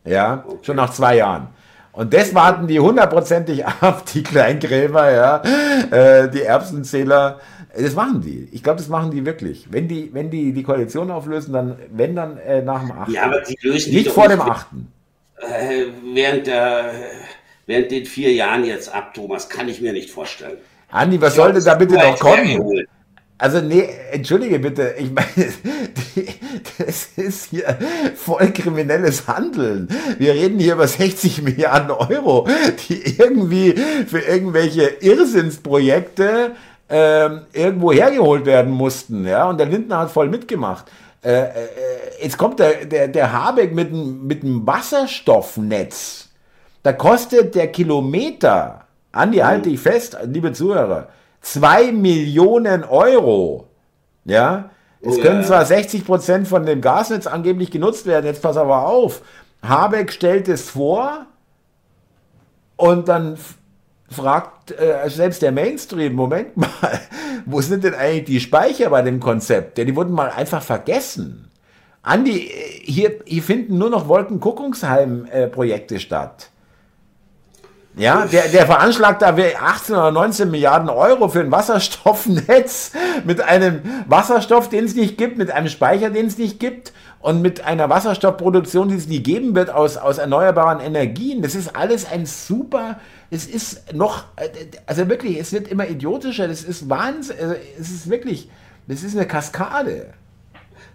[0.04, 0.58] Ja, okay.
[0.62, 1.48] schon nach zwei Jahren.
[1.92, 5.42] Und das warten die hundertprozentig ab, die Kleingräber, ja,
[5.90, 7.40] äh, die Erbsenzähler.
[7.76, 8.48] Das machen die.
[8.52, 9.66] Ich glaube, das machen die wirklich.
[9.70, 13.10] Wenn die, wenn die die Koalition auflösen, dann, wenn dann äh, nach dem 8.
[13.10, 14.66] Ja, aber die lösen Nicht vor dem 8.
[15.38, 16.92] Äh, während, der,
[17.66, 20.58] während den vier Jahren jetzt ab, Thomas, kann ich mir nicht vorstellen.
[20.90, 22.86] Andi, was sollte da bitte noch kommen?
[23.36, 25.26] Also nee, entschuldige bitte, ich meine,
[26.78, 27.76] das ist hier
[28.14, 29.88] voll kriminelles Handeln.
[30.18, 32.46] Wir reden hier über 60 Milliarden Euro,
[32.88, 33.74] die irgendwie
[34.06, 36.52] für irgendwelche Irrsinnsprojekte
[36.88, 39.26] ähm, irgendwo hergeholt werden mussten.
[39.26, 39.48] Ja?
[39.48, 40.84] Und der Lindner hat voll mitgemacht.
[41.24, 41.50] Äh, äh,
[42.22, 46.28] jetzt kommt der, der, der Habeck mit, mit einem Wasserstoffnetz.
[46.84, 51.08] Da kostet der Kilometer, Andi, halte ich fest, liebe Zuhörer,
[51.44, 53.68] 2 Millionen Euro.
[54.24, 55.46] Ja, es oh, können ja.
[55.46, 59.20] zwar 60 Prozent von dem Gasnetz angeblich genutzt werden, jetzt pass aber auf.
[59.62, 61.26] Habeck stellt es vor
[62.76, 63.36] und dann
[64.10, 67.00] fragt äh, selbst der Mainstream, Moment mal,
[67.44, 69.76] wo sind denn eigentlich die Speicher bei dem Konzept?
[69.76, 71.50] Ja, die wurden mal einfach vergessen.
[72.02, 76.50] Andi, äh, hier, hier finden nur noch Wolkenkuckucksheim-Projekte äh, statt.
[77.96, 82.90] Ja, der, der veranschlagt da 18 oder 19 Milliarden Euro für ein Wasserstoffnetz
[83.24, 87.40] mit einem Wasserstoff, den es nicht gibt, mit einem Speicher, den es nicht gibt und
[87.40, 91.40] mit einer Wasserstoffproduktion, die es nie geben wird aus, aus erneuerbaren Energien.
[91.40, 92.98] Das ist alles ein super,
[93.30, 94.24] es ist noch,
[94.86, 98.50] also wirklich, es wird immer idiotischer, das ist Wahnsinn, also es ist wirklich,
[98.88, 100.14] das ist eine Kaskade.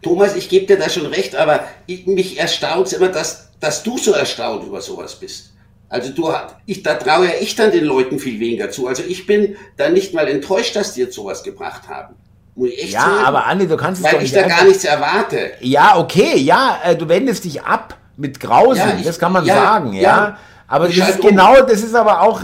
[0.02, 3.84] Thomas, ich gebe dir da schon recht, aber ich, mich erstaunt es immer, dass, dass
[3.84, 5.49] du so erstaunt über sowas bist.
[5.90, 6.32] Also du,
[6.68, 8.88] ich, da traue ja ich dann den Leuten viel weniger zu.
[8.88, 12.16] Also ich bin da nicht mal enttäuscht, dass die jetzt sowas gebracht haben.
[12.56, 13.26] Muss ich echt ja, sagen.
[13.26, 15.52] aber Andi, du kannst es Weil doch ich da gar nichts erwarte.
[15.62, 19.46] Ja, okay, ja, äh, du wendest dich ab mit Grausen, ja, ich, das kann man
[19.46, 20.02] ja, sagen, ja.
[20.02, 20.38] ja.
[20.68, 22.42] Aber das ist genau, das ist aber auch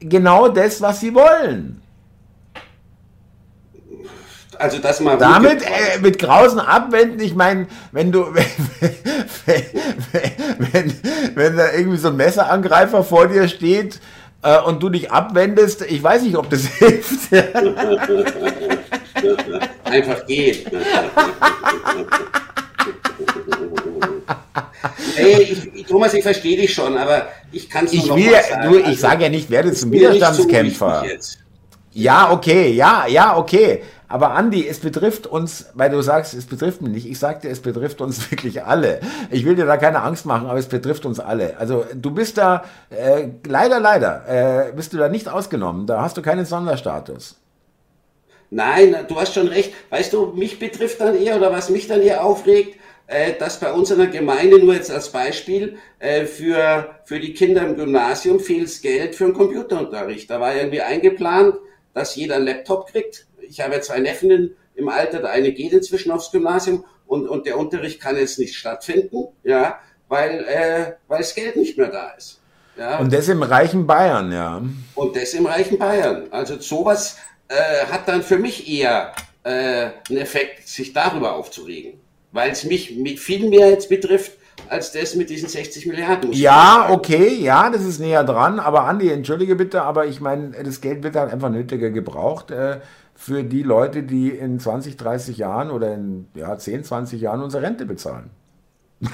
[0.00, 1.80] genau das, was sie wollen.
[4.58, 5.18] Also das mal.
[5.18, 8.44] Damit äh, mit Grausen abwenden, ich meine, wenn du, wenn,
[9.46, 9.62] wenn,
[10.72, 10.94] wenn,
[11.34, 14.00] wenn, da irgendwie so ein Messerangreifer vor dir steht
[14.42, 17.32] äh, und du dich abwendest, ich weiß nicht, ob das hilft.
[19.84, 20.66] Einfach gehen.
[25.16, 25.42] Hey,
[25.74, 28.72] ich, Thomas, ich verstehe dich schon, aber ich kann es nicht will, sagen.
[28.72, 31.04] Du, ich sage ja nicht, werde zum Widerstandskämpfer.
[31.18, 31.43] So
[31.94, 33.82] ja, okay, ja, ja, okay.
[34.08, 37.06] Aber Andi, es betrifft uns, weil du sagst, es betrifft mich nicht.
[37.08, 39.00] Ich sagte, es betrifft uns wirklich alle.
[39.30, 41.56] Ich will dir da keine Angst machen, aber es betrifft uns alle.
[41.56, 45.86] Also du bist da, äh, leider, leider, äh, bist du da nicht ausgenommen.
[45.86, 47.36] Da hast du keinen Sonderstatus.
[48.50, 49.72] Nein, du hast schon recht.
[49.90, 53.72] Weißt du, mich betrifft dann eher, oder was mich dann eher aufregt, äh, dass bei
[53.72, 58.40] uns in der Gemeinde, nur jetzt als Beispiel, äh, für, für die Kinder im Gymnasium
[58.40, 60.28] fehlt Geld für den Computerunterricht.
[60.28, 61.54] Da war irgendwie eingeplant,
[61.94, 65.72] dass jeder einen Laptop kriegt ich habe ja zwei Neffen im Alter, der eine geht
[65.72, 69.78] inzwischen aufs Gymnasium und, und der Unterricht kann jetzt nicht stattfinden, ja,
[70.08, 72.40] weil, äh, weil das Geld nicht mehr da ist.
[72.76, 72.98] Ja.
[72.98, 74.62] Und das im reichen Bayern, ja.
[74.94, 76.26] Und das im reichen Bayern.
[76.30, 79.12] Also sowas äh, hat dann für mich eher
[79.44, 82.00] äh, einen Effekt, sich darüber aufzuregen.
[82.32, 84.32] Weil es mich viel mehr jetzt betrifft,
[84.68, 86.32] als das mit diesen 60 Milliarden.
[86.32, 88.58] Ja, okay, ja, das ist näher dran.
[88.60, 92.50] Aber Andi, entschuldige bitte, aber ich meine, das Geld wird halt einfach nötiger gebraucht.
[92.50, 92.80] Äh,
[93.14, 97.62] für die Leute, die in 20, 30 Jahren oder in ja, 10, 20 Jahren unsere
[97.62, 98.30] Rente bezahlen.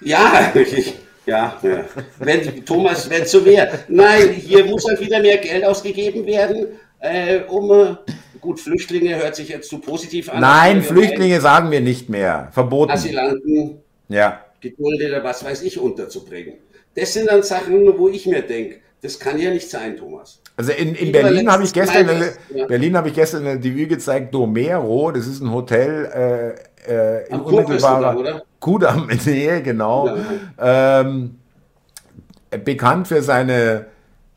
[0.00, 1.84] Ja, ich, ja, ja.
[2.18, 3.70] Wenn, Thomas, wenn es so wäre.
[3.88, 6.66] Nein, hier muss halt wieder mehr Geld ausgegeben werden,
[6.98, 7.70] äh, um.
[7.70, 7.94] Äh,
[8.40, 10.40] gut, Flüchtlinge hört sich jetzt zu positiv an.
[10.40, 12.48] Nein, Flüchtlinge sagen wir nicht mehr.
[12.52, 12.92] Verboten.
[12.92, 14.43] Asylanten, ja.
[14.64, 16.54] Geduldete, was weiß ich, unterzubringen.
[16.94, 20.40] Das sind dann Sachen, wo ich mir denke, Das kann ja nicht sein, Thomas.
[20.56, 22.66] Also in, in Berlin habe ich gestern, eine, ja.
[22.66, 26.56] Berlin habe ich gestern eine Revue gezeigt, Domero, das ist ein Hotel
[26.88, 30.16] äh, äh, in unmittelbarer Kudamm Nähe, genau.
[30.58, 31.38] Ähm,
[32.64, 33.86] bekannt für seine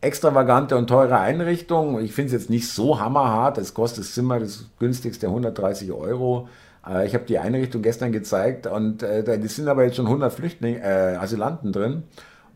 [0.02, 2.02] extravagante und teure Einrichtung.
[2.02, 3.58] Ich finde es jetzt nicht so hammerhart.
[3.58, 6.50] Es kostet das Zimmer das günstigste 130 Euro.
[6.90, 10.32] Äh, ich habe die Einrichtung gestern gezeigt und äh, da sind aber jetzt schon 100
[10.34, 12.04] Flüchtlinge, äh, Asylanten drin.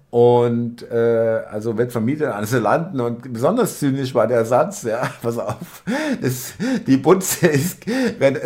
[0.09, 2.99] Und äh, also wird vermietet an Asylanten.
[2.99, 5.83] Und besonders zynisch war der Satz, ja, pass auf,
[6.21, 6.53] das,
[6.85, 7.85] die Butze ist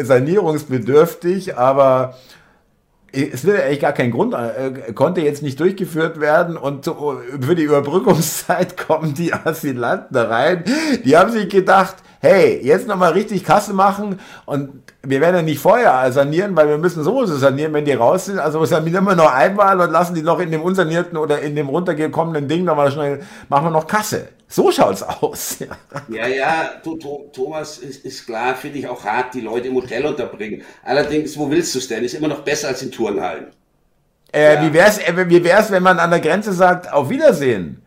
[0.04, 2.16] sanierungsbedürftig, aber
[3.12, 6.56] es wird eigentlich gar kein Grund, äh, konnte jetzt nicht durchgeführt werden.
[6.56, 10.64] Und für die Überbrückungszeit kommen die Asylanten rein.
[11.04, 11.96] Die haben sich gedacht,
[12.26, 16.78] hey, jetzt nochmal richtig Kasse machen und wir werden ja nicht vorher sanieren, weil wir
[16.78, 18.40] müssen sowieso sanieren, wenn die raus sind.
[18.40, 21.70] Also sanieren wir noch einmal und lassen die noch in dem unsanierten oder in dem
[21.70, 24.30] runtergekommenen Ding nochmal schnell, machen wir noch Kasse.
[24.48, 25.58] So schaut's aus.
[26.08, 26.98] Ja, ja, ja du,
[27.34, 30.64] Thomas, ist, ist klar, finde ich auch hart, die Leute im Hotel unterbringen.
[30.84, 32.04] Allerdings, wo willst du es denn?
[32.04, 33.48] Ist immer noch besser als in Turnhallen.
[34.32, 34.64] Äh, ja.
[34.64, 37.82] wie, wär's, äh, wie wär's, wenn man an der Grenze sagt, auf Wiedersehen?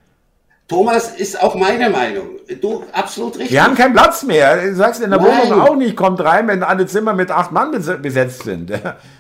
[0.66, 2.37] Thomas ist auch meine Meinung.
[2.60, 3.52] Du, absolut richtig.
[3.52, 4.62] Wir haben keinen Platz mehr.
[4.62, 5.50] Du sagst in der Nein.
[5.50, 8.72] Wohnung auch nicht, kommt rein, wenn alle Zimmer mit acht Mann besetzt sind.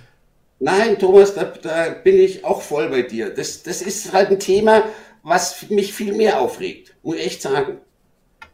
[0.60, 3.30] Nein, Thomas, da, da, bin ich auch voll bei dir.
[3.30, 4.82] Das, das ist halt ein Thema,
[5.22, 7.78] was mich viel mehr aufregt, muss ich echt sagen.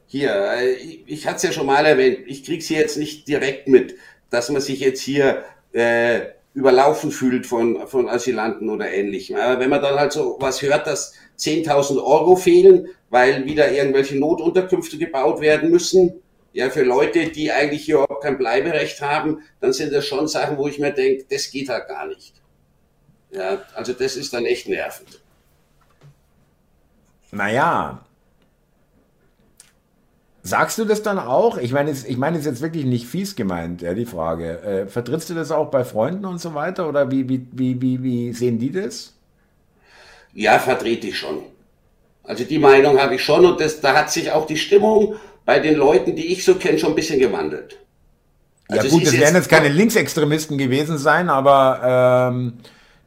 [0.06, 3.26] Hier, äh, ich, ich hatte es ja schon mal erwähnt, ich krieg's hier jetzt nicht
[3.26, 3.94] direkt mit,
[4.28, 6.20] dass man sich jetzt hier äh,
[6.52, 9.36] überlaufen fühlt von, von Asylanten oder ähnlichem.
[9.36, 14.18] Aber wenn man dann halt so was hört, dass 10.000 Euro fehlen, weil wieder irgendwelche
[14.18, 16.14] Notunterkünfte gebaut werden müssen,
[16.52, 20.56] ja, für Leute, die eigentlich hier überhaupt kein Bleiberecht haben, dann sind das schon Sachen,
[20.56, 22.34] wo ich mir denke, das geht halt gar nicht.
[23.32, 25.20] Ja, also das ist dann echt nervend.
[27.32, 28.04] Naja,
[30.46, 31.56] Sagst du das dann auch?
[31.56, 34.60] Ich meine, ich meine, es ist jetzt wirklich nicht fies gemeint, ja, die Frage.
[34.60, 36.86] Äh, vertrittst du das auch bei Freunden und so weiter?
[36.86, 39.13] Oder wie, wie, wie, wie, wie sehen die das?
[40.34, 41.42] Ja, vertrete ich schon.
[42.24, 45.60] Also die Meinung habe ich schon und das, da hat sich auch die Stimmung bei
[45.60, 47.78] den Leuten, die ich so kenne, schon ein bisschen gewandelt.
[48.68, 52.54] Also ja gut, es werden jetzt keine Linksextremisten gewesen sein, aber ähm,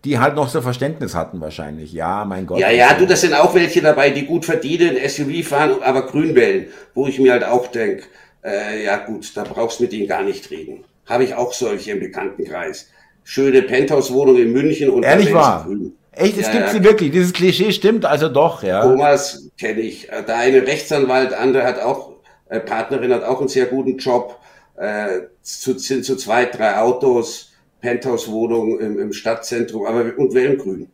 [0.05, 1.91] die halt noch so Verständnis hatten wahrscheinlich.
[1.91, 2.59] Ja, mein Gott.
[2.59, 6.35] Ja, ja, du, das sind auch welche dabei, die gut verdienen, SUV fahren, aber grün
[6.35, 8.03] wählen, wo ich mir halt auch denke,
[8.45, 10.83] äh, ja gut, da brauchst du mit denen gar nicht reden.
[11.07, 12.89] Habe ich auch solche im Bekanntenkreis.
[13.23, 15.63] Schöne Penthouse-Wohnung in München und Ehrlich wahr?
[15.65, 15.93] Grün.
[16.17, 16.83] Echt, es ja, gibt sie ja.
[16.83, 17.11] wirklich.
[17.11, 18.81] Dieses Klischee stimmt also doch, ja.
[18.81, 20.07] Thomas kenne ich.
[20.07, 22.13] Der eine Rechtsanwalt, andere hat auch,
[22.49, 24.39] äh, Partnerin hat auch einen sehr guten Job.
[24.77, 27.51] Äh, zu, sind zu zwei, drei Autos
[27.81, 30.89] Penthouse-Wohnung im, im, Stadtzentrum, aber und wäre grün.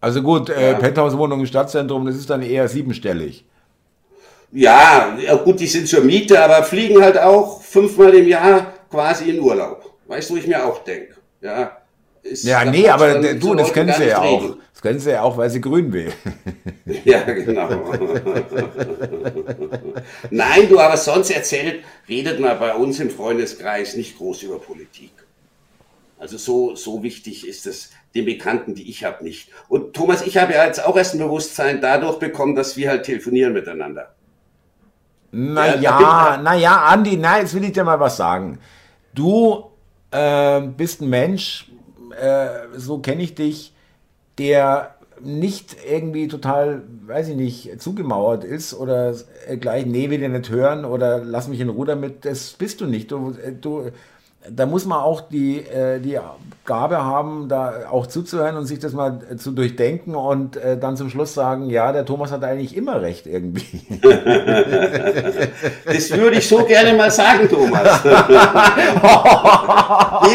[0.00, 3.44] Also gut, äh, Penthouse-Wohnung im Stadtzentrum, das ist dann eher siebenstellig.
[4.52, 9.30] Ja, ja, gut, die sind zur Miete, aber fliegen halt auch fünfmal im Jahr quasi
[9.30, 9.92] in Urlaub.
[10.06, 11.16] Weißt du, wo ich mir auch denke.
[11.42, 11.77] Ja,
[12.28, 14.56] ist, ja nee, aber du, das können sie ja auch.
[14.72, 16.12] Das können sie ja auch, weil sie grün wählen.
[17.04, 17.68] Ja, genau.
[20.30, 25.10] Nein, du, aber sonst erzählt, redet man bei uns im Freundeskreis nicht groß über Politik.
[26.18, 29.50] Also so, so wichtig ist es den Bekannten, die ich habe, nicht.
[29.68, 33.04] Und Thomas, ich habe ja jetzt auch erst ein Bewusstsein dadurch bekommen, dass wir halt
[33.04, 34.14] telefonieren miteinander.
[35.30, 38.58] Naja, ja, naja, Andi, na, jetzt will ich dir mal was sagen.
[39.14, 39.64] Du
[40.10, 41.67] äh, bist ein Mensch,
[42.20, 43.72] äh, so kenne ich dich,
[44.38, 49.14] der nicht irgendwie total, weiß ich nicht, zugemauert ist oder
[49.60, 52.86] gleich, nee, will dir nicht hören oder lass mich in Ruhe damit, das bist du
[52.86, 53.10] nicht.
[53.10, 53.90] Du, äh, du
[54.50, 56.18] da muss man auch die, äh, die
[56.64, 60.96] Gabe haben, da auch zuzuhören und sich das mal äh, zu durchdenken und äh, dann
[60.96, 63.82] zum Schluss sagen, ja, der Thomas hat eigentlich immer recht irgendwie.
[65.84, 68.02] das würde ich so gerne mal sagen, Thomas.
[68.02, 68.12] Geht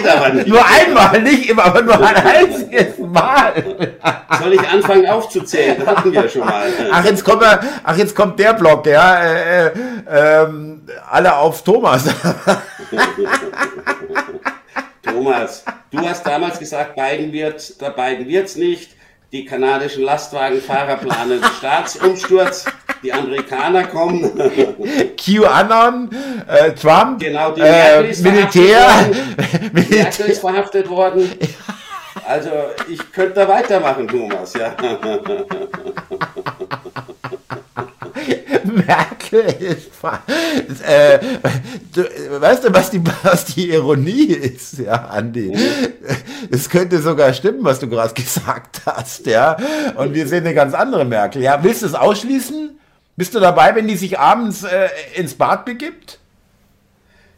[0.07, 0.47] aber nicht.
[0.47, 3.53] Nur einmal, nicht immer, aber nur ein einziges Mal.
[4.41, 5.77] Soll ich anfangen aufzuzählen?
[5.79, 6.65] Das hatten wir schon mal.
[6.91, 9.15] Ach, jetzt kommt, er, ach, jetzt kommt der Block, ja.
[9.23, 9.71] Äh, äh,
[10.11, 12.05] ähm, alle auf Thomas.
[15.13, 18.95] Thomas, du hast damals gesagt, Biden wird, der Biden wird's nicht.
[19.31, 22.65] Die kanadischen Lastwagenfahrer planen Staatsumsturz.
[23.03, 24.23] Die Amerikaner kommen.
[25.17, 26.09] QAnon,
[26.47, 28.87] äh, Trump, genau, die äh, Militär.
[29.71, 29.73] Militär.
[30.03, 31.31] Merkel ist verhaftet worden.
[32.27, 32.49] Also
[32.89, 34.75] ich könnte da weitermachen, Thomas, ja.
[39.33, 41.19] Äh,
[41.93, 42.03] du,
[42.41, 45.57] weißt du, was die, was die Ironie ist, ja, Andi?
[46.51, 49.55] Es könnte sogar stimmen, was du gerade gesagt hast, ja.
[49.95, 51.41] Und wir sehen eine ganz andere Merkel.
[51.41, 52.77] Ja, willst du es ausschließen?
[53.15, 56.19] Bist du dabei, wenn die sich abends äh, ins Bad begibt?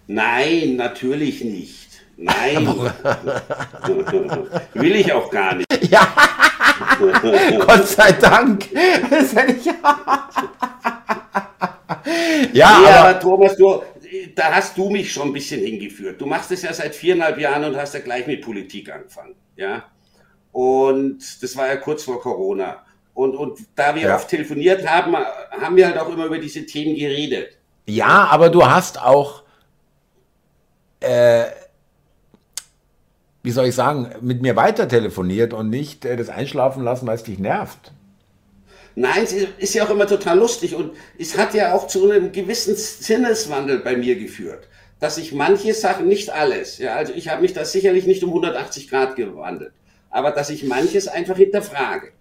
[0.08, 1.86] Nein, natürlich nicht.
[2.18, 2.68] Nein.
[4.74, 5.68] Will ich auch gar nicht.
[5.90, 6.08] Ja.
[7.60, 8.70] Gott sei Dank.
[9.10, 9.70] Das hätte ich
[12.54, 13.82] ja, nee, aber, aber Thomas, du,
[14.36, 16.20] da hast du mich schon ein bisschen hingeführt.
[16.20, 19.36] Du machst es ja seit viereinhalb Jahren und hast ja gleich mit Politik angefangen.
[19.56, 19.86] Ja.
[20.52, 22.86] Und das war ja kurz vor Corona.
[23.14, 24.16] Und, und da wir ja.
[24.16, 27.58] oft telefoniert haben, haben wir halt auch immer über diese Themen geredet.
[27.86, 29.44] Ja, aber du hast auch,
[31.00, 31.46] äh,
[33.44, 37.16] wie soll ich sagen, mit mir weiter telefoniert und nicht äh, das einschlafen lassen, weil
[37.16, 37.92] es dich nervt.
[38.96, 42.32] Nein, es ist ja auch immer total lustig und es hat ja auch zu einem
[42.32, 44.70] gewissen Sinneswandel bei mir geführt,
[45.02, 48.30] dass ich manche Sachen, nicht alles, ja, also ich habe mich da sicherlich nicht um
[48.30, 49.74] 180 Grad gewandelt,
[50.10, 52.14] aber dass ich manches einfach hinterfrage.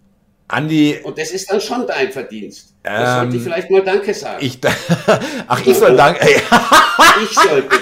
[0.49, 1.01] Andi.
[1.03, 2.75] Und das ist dann schon dein Verdienst.
[2.83, 4.45] Das ähm, sollte ich vielleicht mal Danke sagen.
[4.45, 4.59] Ich,
[5.47, 6.27] ach, ich soll Danke.
[7.23, 7.77] ich sollte.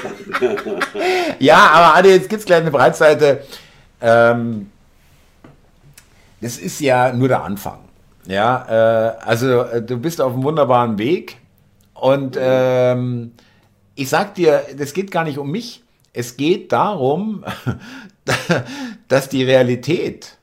[1.39, 3.43] ja, aber Andi, jetzt gibt es gleich eine Breitseite.
[4.01, 4.71] Ähm,
[6.41, 7.79] das ist ja nur der Anfang.
[8.27, 11.39] Ja, äh, also äh, du bist auf einem wunderbaren Weg
[11.95, 13.33] und ähm,
[13.95, 15.83] ich sag dir, das geht gar nicht um mich.
[16.13, 17.45] Es geht darum,
[19.09, 20.37] dass die Realität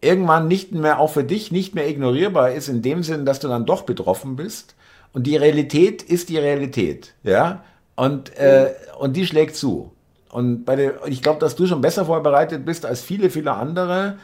[0.00, 3.48] irgendwann nicht mehr auch für dich nicht mehr ignorierbar ist, in dem Sinn, dass du
[3.48, 4.74] dann doch betroffen bist.
[5.12, 7.64] Und die Realität ist die Realität, ja.
[7.96, 9.92] Und, äh, und die schlägt zu.
[10.30, 14.18] Und bei der, ich glaube, dass du schon besser vorbereitet bist als viele, viele andere,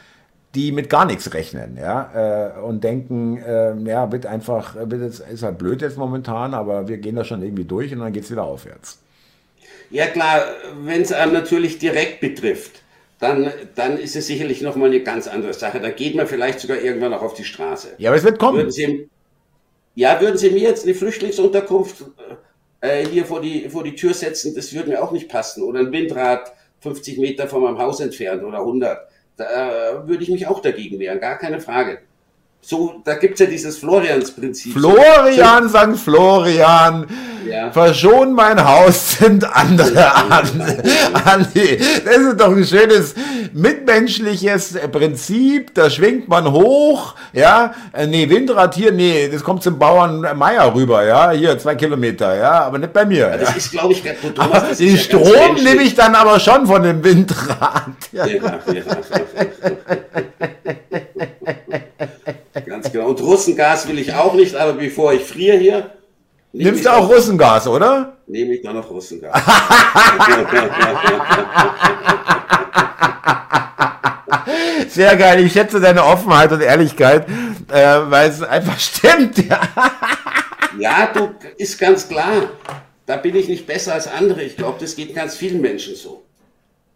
[0.55, 5.19] die mit gar nichts rechnen, ja, äh, und denken, äh, ja, wird einfach, wird jetzt,
[5.19, 8.23] ist halt blöd jetzt momentan, aber wir gehen da schon irgendwie durch und dann geht
[8.23, 8.99] es wieder aufwärts.
[9.89, 10.43] Ja klar,
[10.83, 12.81] wenn es einem natürlich direkt betrifft,
[13.19, 15.79] dann, dann ist es sicherlich nochmal eine ganz andere Sache.
[15.79, 17.89] Da geht man vielleicht sogar irgendwann auch auf die Straße.
[17.97, 18.57] Ja, aber es wird kommen.
[18.57, 19.09] Würden Sie,
[19.95, 22.05] ja, würden Sie mir jetzt eine Flüchtlingsunterkunft
[22.81, 25.63] äh, hier vor die, vor die Tür setzen, das würde mir auch nicht passen.
[25.63, 28.99] Oder ein Windrad 50 Meter von meinem Haus entfernt oder 100
[29.37, 31.99] da würde ich mich auch dagegen wehren, gar keine Frage.
[32.59, 34.73] So, da gibt es ja dieses Florians-Prinzip.
[34.73, 35.97] Florian, St.
[36.03, 37.07] Florian,
[37.49, 37.71] ja.
[37.71, 41.79] verschon mein Haus sind andere Andi.
[42.05, 43.15] Das ist doch ein schönes
[43.53, 49.79] mitmenschliches Prinzip, da schwingt man hoch, ja, äh, nee, Windrad hier, nee, das kommt zum
[49.79, 53.29] Bauern Meier rüber, ja, hier, zwei Kilometer, ja, aber nicht bei mir.
[53.29, 53.55] Ja, das ja.
[53.55, 54.03] ist, glaube ich,
[54.35, 57.83] Thomas, Den ja Strom nehme ich dann aber schon von dem Windrad.
[58.11, 58.41] Ja, ja.
[62.65, 63.07] Ganz genau.
[63.07, 65.96] Und Russengas will ich auch nicht, aber bevor ich friere hier.
[66.53, 68.17] Nimmst du auch Russengas, oder?
[68.27, 69.35] Nehme ich dann noch Russengas.
[74.89, 75.45] Sehr geil.
[75.45, 77.27] Ich schätze deine Offenheit und Ehrlichkeit,
[77.69, 79.37] äh, weil es einfach stimmt.
[79.47, 79.61] Ja.
[80.79, 82.49] ja, du, ist ganz klar.
[83.05, 84.43] Da bin ich nicht besser als andere.
[84.43, 86.23] Ich glaube, das geht ganz vielen Menschen so.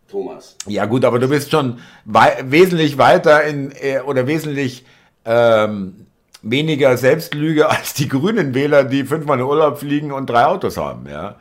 [0.09, 0.57] Thomas.
[0.67, 4.85] Ja gut, aber du bist schon wei wesentlich weiter in äh, oder wesentlich
[5.23, 6.07] ähm,
[6.41, 11.07] weniger Selbstlüge als die grünen Wähler, die fünfmal in Urlaub fliegen und drei Autos haben.
[11.07, 11.35] Ja,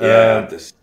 [0.00, 0.74] ja äh, das,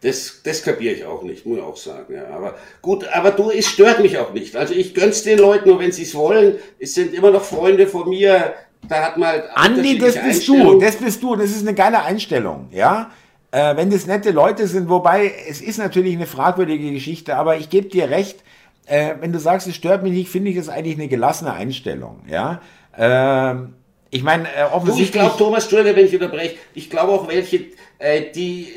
[0.00, 2.14] das, das kapiere ich auch nicht, muss ich auch sagen.
[2.14, 2.28] Ja.
[2.28, 4.54] Aber gut, aber du, es stört mich auch nicht.
[4.54, 6.56] Also ich gönn's den Leuten nur, wenn sie es wollen.
[6.78, 8.52] Es sind immer noch Freunde von mir.
[8.86, 11.36] Da hat man halt Andi, das bist du, das bist du.
[11.36, 13.10] Das ist eine geile Einstellung, ja.
[13.50, 17.70] Äh, wenn das nette Leute sind, wobei es ist natürlich eine fragwürdige Geschichte, aber ich
[17.70, 18.42] gebe dir recht,
[18.86, 22.20] äh, wenn du sagst, es stört mich nicht, finde ich es eigentlich eine gelassene Einstellung.
[22.28, 22.60] Ja,
[22.98, 23.74] ähm,
[24.10, 25.06] ich meine, äh, offensichtlich.
[25.06, 27.66] ich glaube, Thomas, Entschuldige, wenn ich unterbreche, ich glaube auch welche,
[27.98, 28.68] äh, die,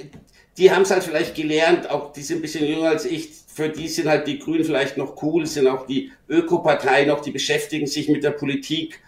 [0.58, 3.70] die haben es halt vielleicht gelernt, auch die sind ein bisschen jünger als ich, für
[3.70, 7.88] die sind halt die Grünen vielleicht noch cool, sind auch die Ökopartei noch, die beschäftigen
[7.88, 9.00] sich mit der Politik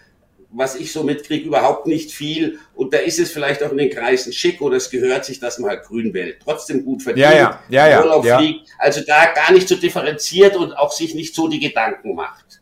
[0.51, 2.59] was ich so mitkriege, überhaupt nicht viel.
[2.73, 5.59] Und da ist es vielleicht auch in den Kreisen schick oder es gehört sich, dass
[5.59, 6.37] man halt grün wählt.
[6.43, 8.39] Trotzdem gut verdient, ja, ja, ja, ja, Urlaub ja.
[8.39, 8.69] fliegt.
[8.77, 12.58] Also da gar nicht so differenziert und auch sich nicht so die Gedanken macht.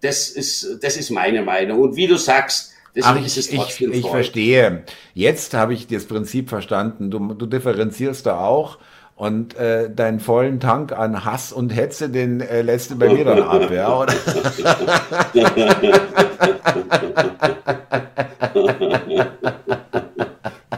[0.00, 1.80] Das ist, das ist meine Meinung.
[1.80, 4.82] Und wie du sagst, Ach, ich, ich, ich verstehe.
[5.14, 7.10] Jetzt habe ich das Prinzip verstanden.
[7.10, 8.78] Du, du differenzierst da auch
[9.14, 13.24] und äh, deinen vollen Tank an Hass und Hetze, den äh, lässt du bei mir
[13.24, 13.96] dann ab, ja?
[13.96, 14.14] Oder?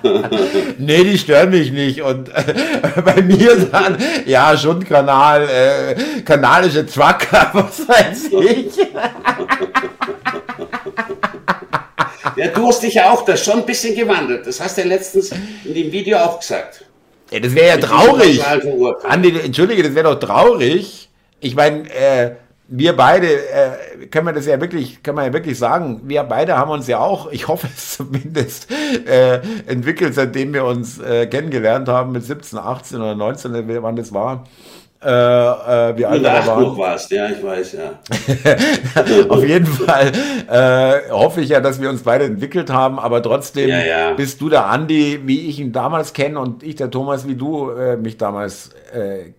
[0.78, 2.02] nee, die stören mich nicht.
[2.02, 2.54] Und äh,
[3.04, 3.96] bei mir dann,
[4.26, 8.76] ja, schon Kanal, äh, kanalische Zwacker, was weiß ich.
[12.36, 14.46] ja, du hast dich ja auch da schon ein bisschen gewandelt.
[14.46, 15.30] Das hast du ja letztens
[15.64, 16.84] in dem Video auch gesagt.
[17.30, 18.42] Ja, das wäre ja traurig.
[19.04, 21.08] Andi, entschuldige, das wäre doch traurig.
[21.40, 22.32] Ich meine, äh,
[22.74, 26.56] wir beide, äh, können wir das ja wirklich, kann man ja wirklich sagen, wir beide
[26.56, 28.68] haben uns ja auch, ich hoffe es zumindest,
[29.06, 34.12] äh, entwickelt, seitdem wir uns äh, kennengelernt haben mit 17, 18 oder 19, wann das
[34.14, 34.44] war.
[35.04, 36.78] Äh, äh, wie alt er war.
[36.78, 37.98] warst, ja, ich weiß, ja.
[39.28, 40.12] Auf jeden Fall
[40.48, 44.12] äh, hoffe ich ja, dass wir uns beide entwickelt haben, aber trotzdem ja, ja.
[44.14, 47.70] bist du der Andi, wie ich ihn damals kenne und ich der Thomas, wie du
[47.70, 49.32] äh, mich damals äh,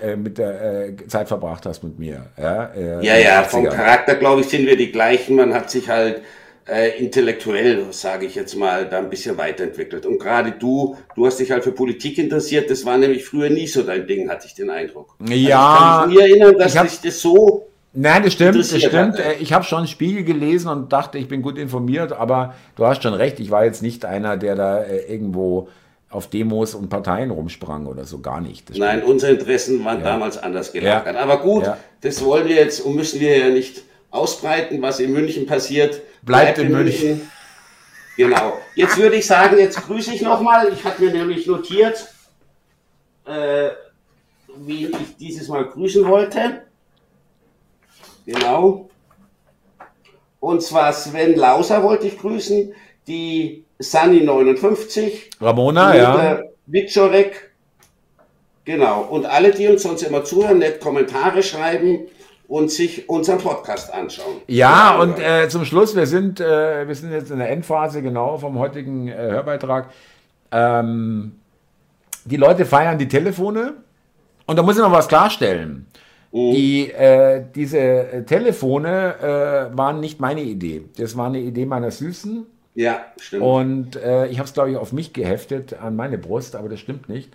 [0.00, 2.26] äh, mit der äh, Zeit verbracht hast mit mir.
[2.36, 5.36] Ja, äh, ja, ja vom Charakter, glaube ich, sind wir die gleichen.
[5.36, 6.22] Man hat sich halt
[6.68, 10.04] äh, intellektuell, sage ich jetzt mal, da ein bisschen weiterentwickelt.
[10.04, 12.70] Und gerade du, du hast dich halt für Politik interessiert.
[12.70, 15.14] Das war nämlich früher nie so dein Ding, hatte ich den Eindruck.
[15.20, 15.28] Ja.
[15.28, 17.68] Also ich kann mich nie erinnern, dass hab, dich das so
[17.98, 19.16] Nein, das stimmt, das stimmt.
[19.40, 23.14] Ich habe schon Spiegel gelesen und dachte, ich bin gut informiert, aber du hast schon
[23.14, 25.68] recht, ich war jetzt nicht einer, der da irgendwo
[26.10, 28.70] auf Demos und Parteien rumsprang oder so, gar nicht.
[28.70, 30.04] Das Nein, unsere Interessen waren ja.
[30.04, 31.14] damals anders gelagert.
[31.14, 31.20] Ja.
[31.20, 31.78] Aber gut, ja.
[32.00, 36.00] das wollen wir jetzt und müssen wir ja nicht ausbreiten, was in München passiert.
[36.22, 37.08] Bleibt, bleibt in, in München.
[37.08, 37.30] München.
[38.16, 38.58] Genau.
[38.74, 40.72] Jetzt würde ich sagen, jetzt grüße ich nochmal.
[40.72, 42.08] Ich hatte mir nämlich notiert,
[43.26, 43.70] äh,
[44.56, 46.62] wie ich dieses Mal grüßen wollte.
[48.24, 48.88] Genau.
[50.40, 52.72] Und zwar Sven Lauser wollte ich grüßen,
[53.06, 55.30] die Sunny 59.
[55.40, 56.42] Ramona, ja.
[56.66, 57.50] Witschorek.
[58.64, 59.02] Genau.
[59.02, 62.00] Und alle, die uns sonst immer zuhören, nett Kommentare schreiben
[62.48, 64.36] und sich unseren Podcast anschauen.
[64.46, 68.38] Ja, und äh, zum Schluss, wir sind, äh, wir sind jetzt in der Endphase genau
[68.38, 69.90] vom heutigen äh, Hörbeitrag.
[70.50, 71.32] Ähm,
[72.24, 73.74] die Leute feiern die Telefone
[74.46, 75.86] und da muss ich noch was klarstellen.
[76.32, 76.52] Mhm.
[76.52, 80.84] Die, äh, diese Telefone äh, waren nicht meine Idee.
[80.96, 82.46] Das war eine Idee meiner Süßen.
[82.76, 83.42] Ja, stimmt.
[83.42, 86.78] Und äh, ich habe es, glaube ich, auf mich geheftet, an meine Brust, aber das
[86.78, 87.32] stimmt nicht.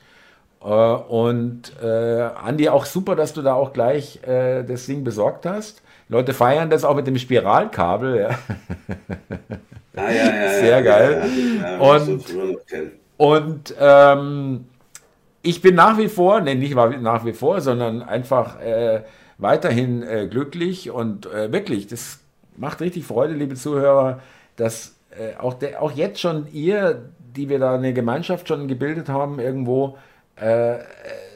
[0.64, 5.46] Äh, und äh, Andi, auch super, dass du da auch gleich äh, das Ding besorgt
[5.46, 5.82] hast.
[6.10, 8.20] Leute feiern das auch mit dem Spiralkabel.
[8.20, 8.40] Ja.
[9.96, 11.78] Ah, ja, ja, Sehr geil.
[11.82, 12.24] und
[13.18, 14.66] und ähm,
[15.42, 19.04] ich bin nach wie vor, nee, nicht nach wie vor, sondern einfach äh,
[19.38, 22.20] weiterhin äh, glücklich und äh, wirklich, das
[22.58, 24.22] macht richtig Freude, liebe Zuhörer,
[24.56, 29.10] dass äh, auch, der, auch jetzt schon ihr, die wir da eine Gemeinschaft schon gebildet
[29.10, 29.98] haben, irgendwo,
[30.38, 30.80] äh,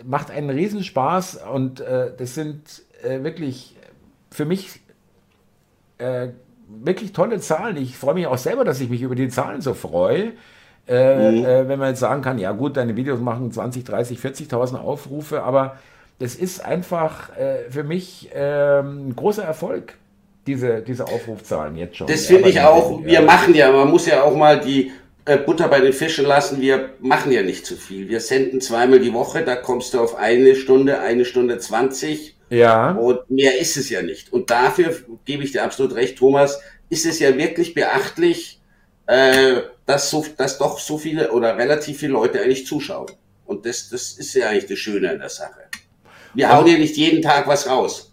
[0.04, 3.76] macht einen Riesenspaß und äh, das sind äh, wirklich
[4.32, 4.82] für mich
[5.98, 6.30] äh,
[6.68, 7.78] wirklich tolle Zahlen.
[7.78, 10.34] Ich freue mich auch selber, dass ich mich über die Zahlen so freue.
[10.88, 11.68] Äh, mhm.
[11.68, 15.78] wenn man jetzt sagen kann, ja gut, deine Videos machen 20, 30, 40.000 Aufrufe, aber
[16.20, 17.32] das ist einfach
[17.70, 19.96] für mich ähm, ein großer Erfolg
[20.48, 22.08] diese, diese Aufrufzahlen jetzt schon.
[22.08, 23.04] Das finde ich auch.
[23.04, 24.92] Wir machen ja, man muss ja auch mal die
[25.26, 26.62] äh, Butter bei den Fischen lassen.
[26.62, 28.08] Wir machen ja nicht zu viel.
[28.10, 32.36] Wir senden zweimal die Woche, da kommst du auf eine Stunde, eine Stunde zwanzig.
[32.50, 32.92] Ja.
[32.92, 34.32] Und mehr ist es ja nicht.
[34.32, 38.62] Und dafür gebe ich dir absolut recht, Thomas, ist es ja wirklich beachtlich,
[39.08, 43.08] äh, dass, so, dass doch so viele oder relativ viele Leute eigentlich zuschauen.
[43.48, 45.62] Und das, das ist ja eigentlich das Schöne an der Sache.
[46.36, 48.12] Wir hauen ja nicht jeden Tag was raus.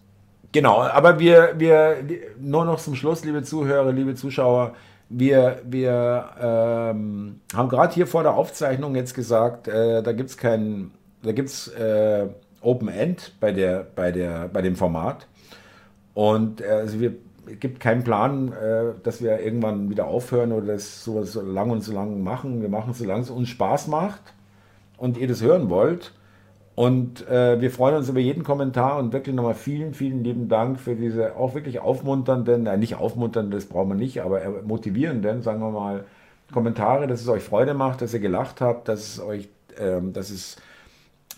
[0.53, 2.05] Genau, aber wir, wir,
[2.38, 4.74] nur noch zum Schluss, liebe Zuhörer, liebe Zuschauer,
[5.09, 10.36] wir, wir ähm, haben gerade hier vor der Aufzeichnung jetzt gesagt, äh, da gibt es
[10.36, 10.90] kein,
[11.22, 12.26] da gibt es äh,
[12.61, 15.26] Open End bei, der, bei, der, bei dem Format.
[16.12, 17.14] Und äh, also wir,
[17.46, 21.70] es gibt keinen Plan, äh, dass wir irgendwann wieder aufhören oder das so, so lang
[21.70, 22.61] und so lang machen.
[22.61, 24.34] Wir machen es, solange es uns Spaß macht
[24.98, 26.12] und ihr das hören wollt.
[26.75, 30.81] Und äh, wir freuen uns über jeden Kommentar und wirklich nochmal vielen, vielen lieben Dank
[30.81, 35.61] für diese auch wirklich aufmunternden, nein, nicht aufmunternden, das brauchen wir nicht, aber motivierenden, sagen
[35.61, 36.05] wir mal,
[36.51, 39.49] Kommentare, dass es euch Freude macht, dass ihr gelacht habt, dass es euch,
[39.79, 40.57] ähm, dass es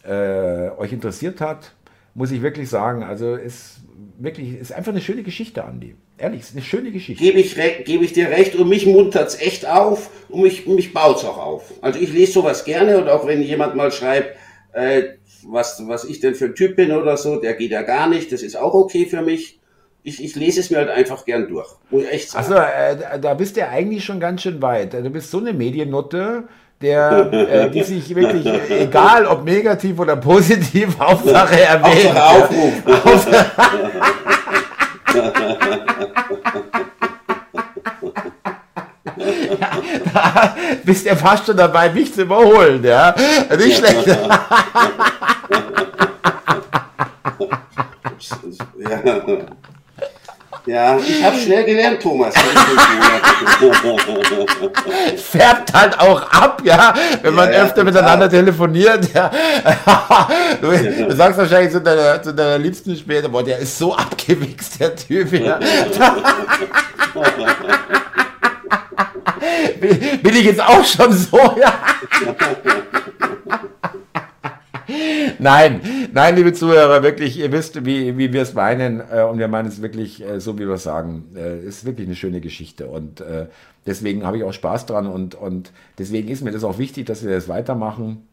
[0.05, 1.73] äh, euch interessiert hat,
[2.15, 3.03] muss ich wirklich sagen.
[3.03, 3.81] Also ist
[4.19, 5.97] wirklich, ist einfach eine schöne Geschichte, Andi.
[6.17, 7.23] Ehrlich, ist eine schöne Geschichte.
[7.25, 10.95] Gebe ich, gebe ich dir recht und mich muntert es echt auf und mich, mich
[10.95, 11.73] baut es auch auf.
[11.81, 14.37] Also ich lese sowas gerne und auch wenn jemand mal schreibt,
[14.75, 15.15] äh,
[15.47, 18.33] was, was ich denn für ein Typ bin oder so, der geht ja gar nicht,
[18.33, 19.59] das ist auch okay für mich.
[20.03, 21.69] Ich, ich lese es mir halt einfach gern durch.
[21.91, 22.53] Muss ich echt sagen.
[22.53, 24.93] Also, äh, da bist du ja eigentlich schon ganz schön weit.
[24.93, 26.45] Du bist so eine Mediennutte,
[26.83, 32.15] der, äh, die sich wirklich, egal ob negativ oder positiv, Hauptsache erwähnt.
[32.15, 33.51] Hauptsache
[40.15, 43.15] da bist du fast schon dabei, mich zu überholen, ja.
[43.57, 44.07] Nicht schlecht.
[44.07, 44.49] ja.
[50.67, 52.33] Ja, ich habe schnell gelernt, Thomas.
[55.17, 59.13] Färbt halt auch ab, ja, wenn man ja, öfter ja, miteinander telefoniert.
[59.13, 59.31] Ja.
[60.63, 64.81] du, du, sagst wahrscheinlich zu deiner, zu deiner Liebsten später, boah, der ist so abgewichst,
[64.81, 65.31] der Typ.
[65.35, 65.61] Ja.
[70.23, 71.39] Bin ich jetzt auch schon so,
[75.39, 75.81] nein,
[76.13, 79.69] nein, liebe Zuhörer, wirklich, ihr wisst, wie, wie wir es meinen äh, und wir meinen
[79.69, 81.35] es wirklich äh, so, wie wir es sagen.
[81.37, 83.47] Äh, ist wirklich eine schöne Geschichte und äh,
[83.87, 87.25] deswegen habe ich auch Spaß dran und, und deswegen ist mir das auch wichtig, dass
[87.25, 88.27] wir das weitermachen.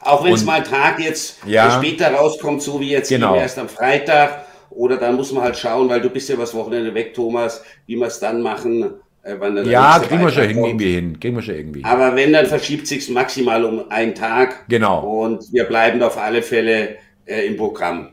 [0.00, 3.36] Auch wenn es mal Tag jetzt ja, später rauskommt, so wie jetzt genau.
[3.36, 4.46] erst am Freitag.
[4.70, 7.96] Oder dann muss man halt schauen, weil du bist ja was Wochenende weg, Thomas, wie
[7.96, 8.94] wir es dann machen.
[9.24, 11.18] Äh, ja, kriegen wir schon irgendwie hin.
[11.18, 11.82] Kriegen wir schon irgendwie.
[11.84, 14.68] Aber wenn, dann verschiebt sich maximal um einen Tag.
[14.68, 15.00] Genau.
[15.00, 18.10] Und wir bleiben auf alle Fälle äh, im Programm.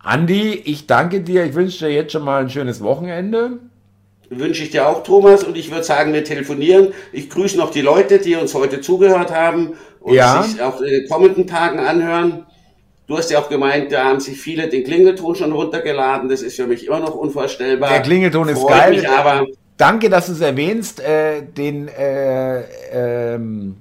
[0.00, 1.44] Andi, ich danke dir.
[1.44, 3.58] Ich wünsche dir jetzt schon mal ein schönes Wochenende.
[4.28, 5.44] Wünsche ich dir auch, Thomas.
[5.44, 6.88] Und ich würde sagen, wir telefonieren.
[7.12, 10.42] Ich grüße noch die Leute, die uns heute zugehört haben und ja.
[10.42, 12.44] sich auch in den kommenden Tagen anhören.
[13.06, 16.28] Du hast ja auch gemeint, da haben sich viele den Klingelton schon runtergeladen.
[16.28, 17.88] Das ist für mich immer noch unvorstellbar.
[17.88, 18.90] Der Klingelton ist Freut geil.
[18.90, 19.46] Mich aber
[19.78, 21.00] Danke, dass du es erwähnst.
[21.00, 22.62] Äh, den äh,
[22.92, 23.76] ähm,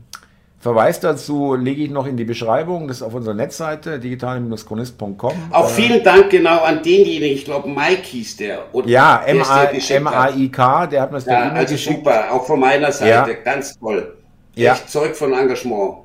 [0.60, 2.88] Verweis dazu lege ich noch in die Beschreibung.
[2.88, 5.34] Das ist auf unserer Netzseite digital-chronist.com.
[5.52, 7.36] Auch vielen Dank genau an denjenigen.
[7.36, 8.64] Ich glaube, Mike hieß der.
[8.74, 11.98] Oder ja, M-A-I-K, der hat mir das ja, also geschickt.
[11.98, 13.32] super, auch von meiner Seite.
[13.32, 13.38] Ja.
[13.44, 14.18] Ganz toll.
[14.56, 14.74] Ja.
[14.74, 16.00] Echt Zeug von Engagement.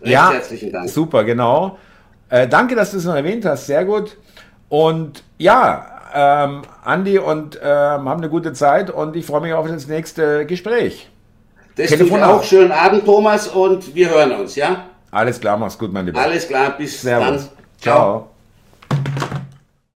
[0.00, 0.88] Recht ja, herzlichen Dank.
[0.88, 1.78] Super, genau.
[2.28, 3.66] Äh, danke, dass du es noch erwähnt hast.
[3.66, 4.16] Sehr gut.
[4.68, 9.66] Und ja, ähm, Andi und ähm, haben eine gute Zeit und ich freue mich auf
[9.66, 11.10] das nächste Gespräch.
[11.76, 12.42] Das Telefon auch.
[12.44, 14.86] Schönen Abend, Thomas, und wir hören uns, ja?
[15.10, 16.20] Alles klar, mach's gut, mein Lieber.
[16.20, 17.26] Alles klar, bis Servus.
[17.26, 17.38] dann.
[17.80, 17.96] Ciao.
[17.96, 18.33] Ciao.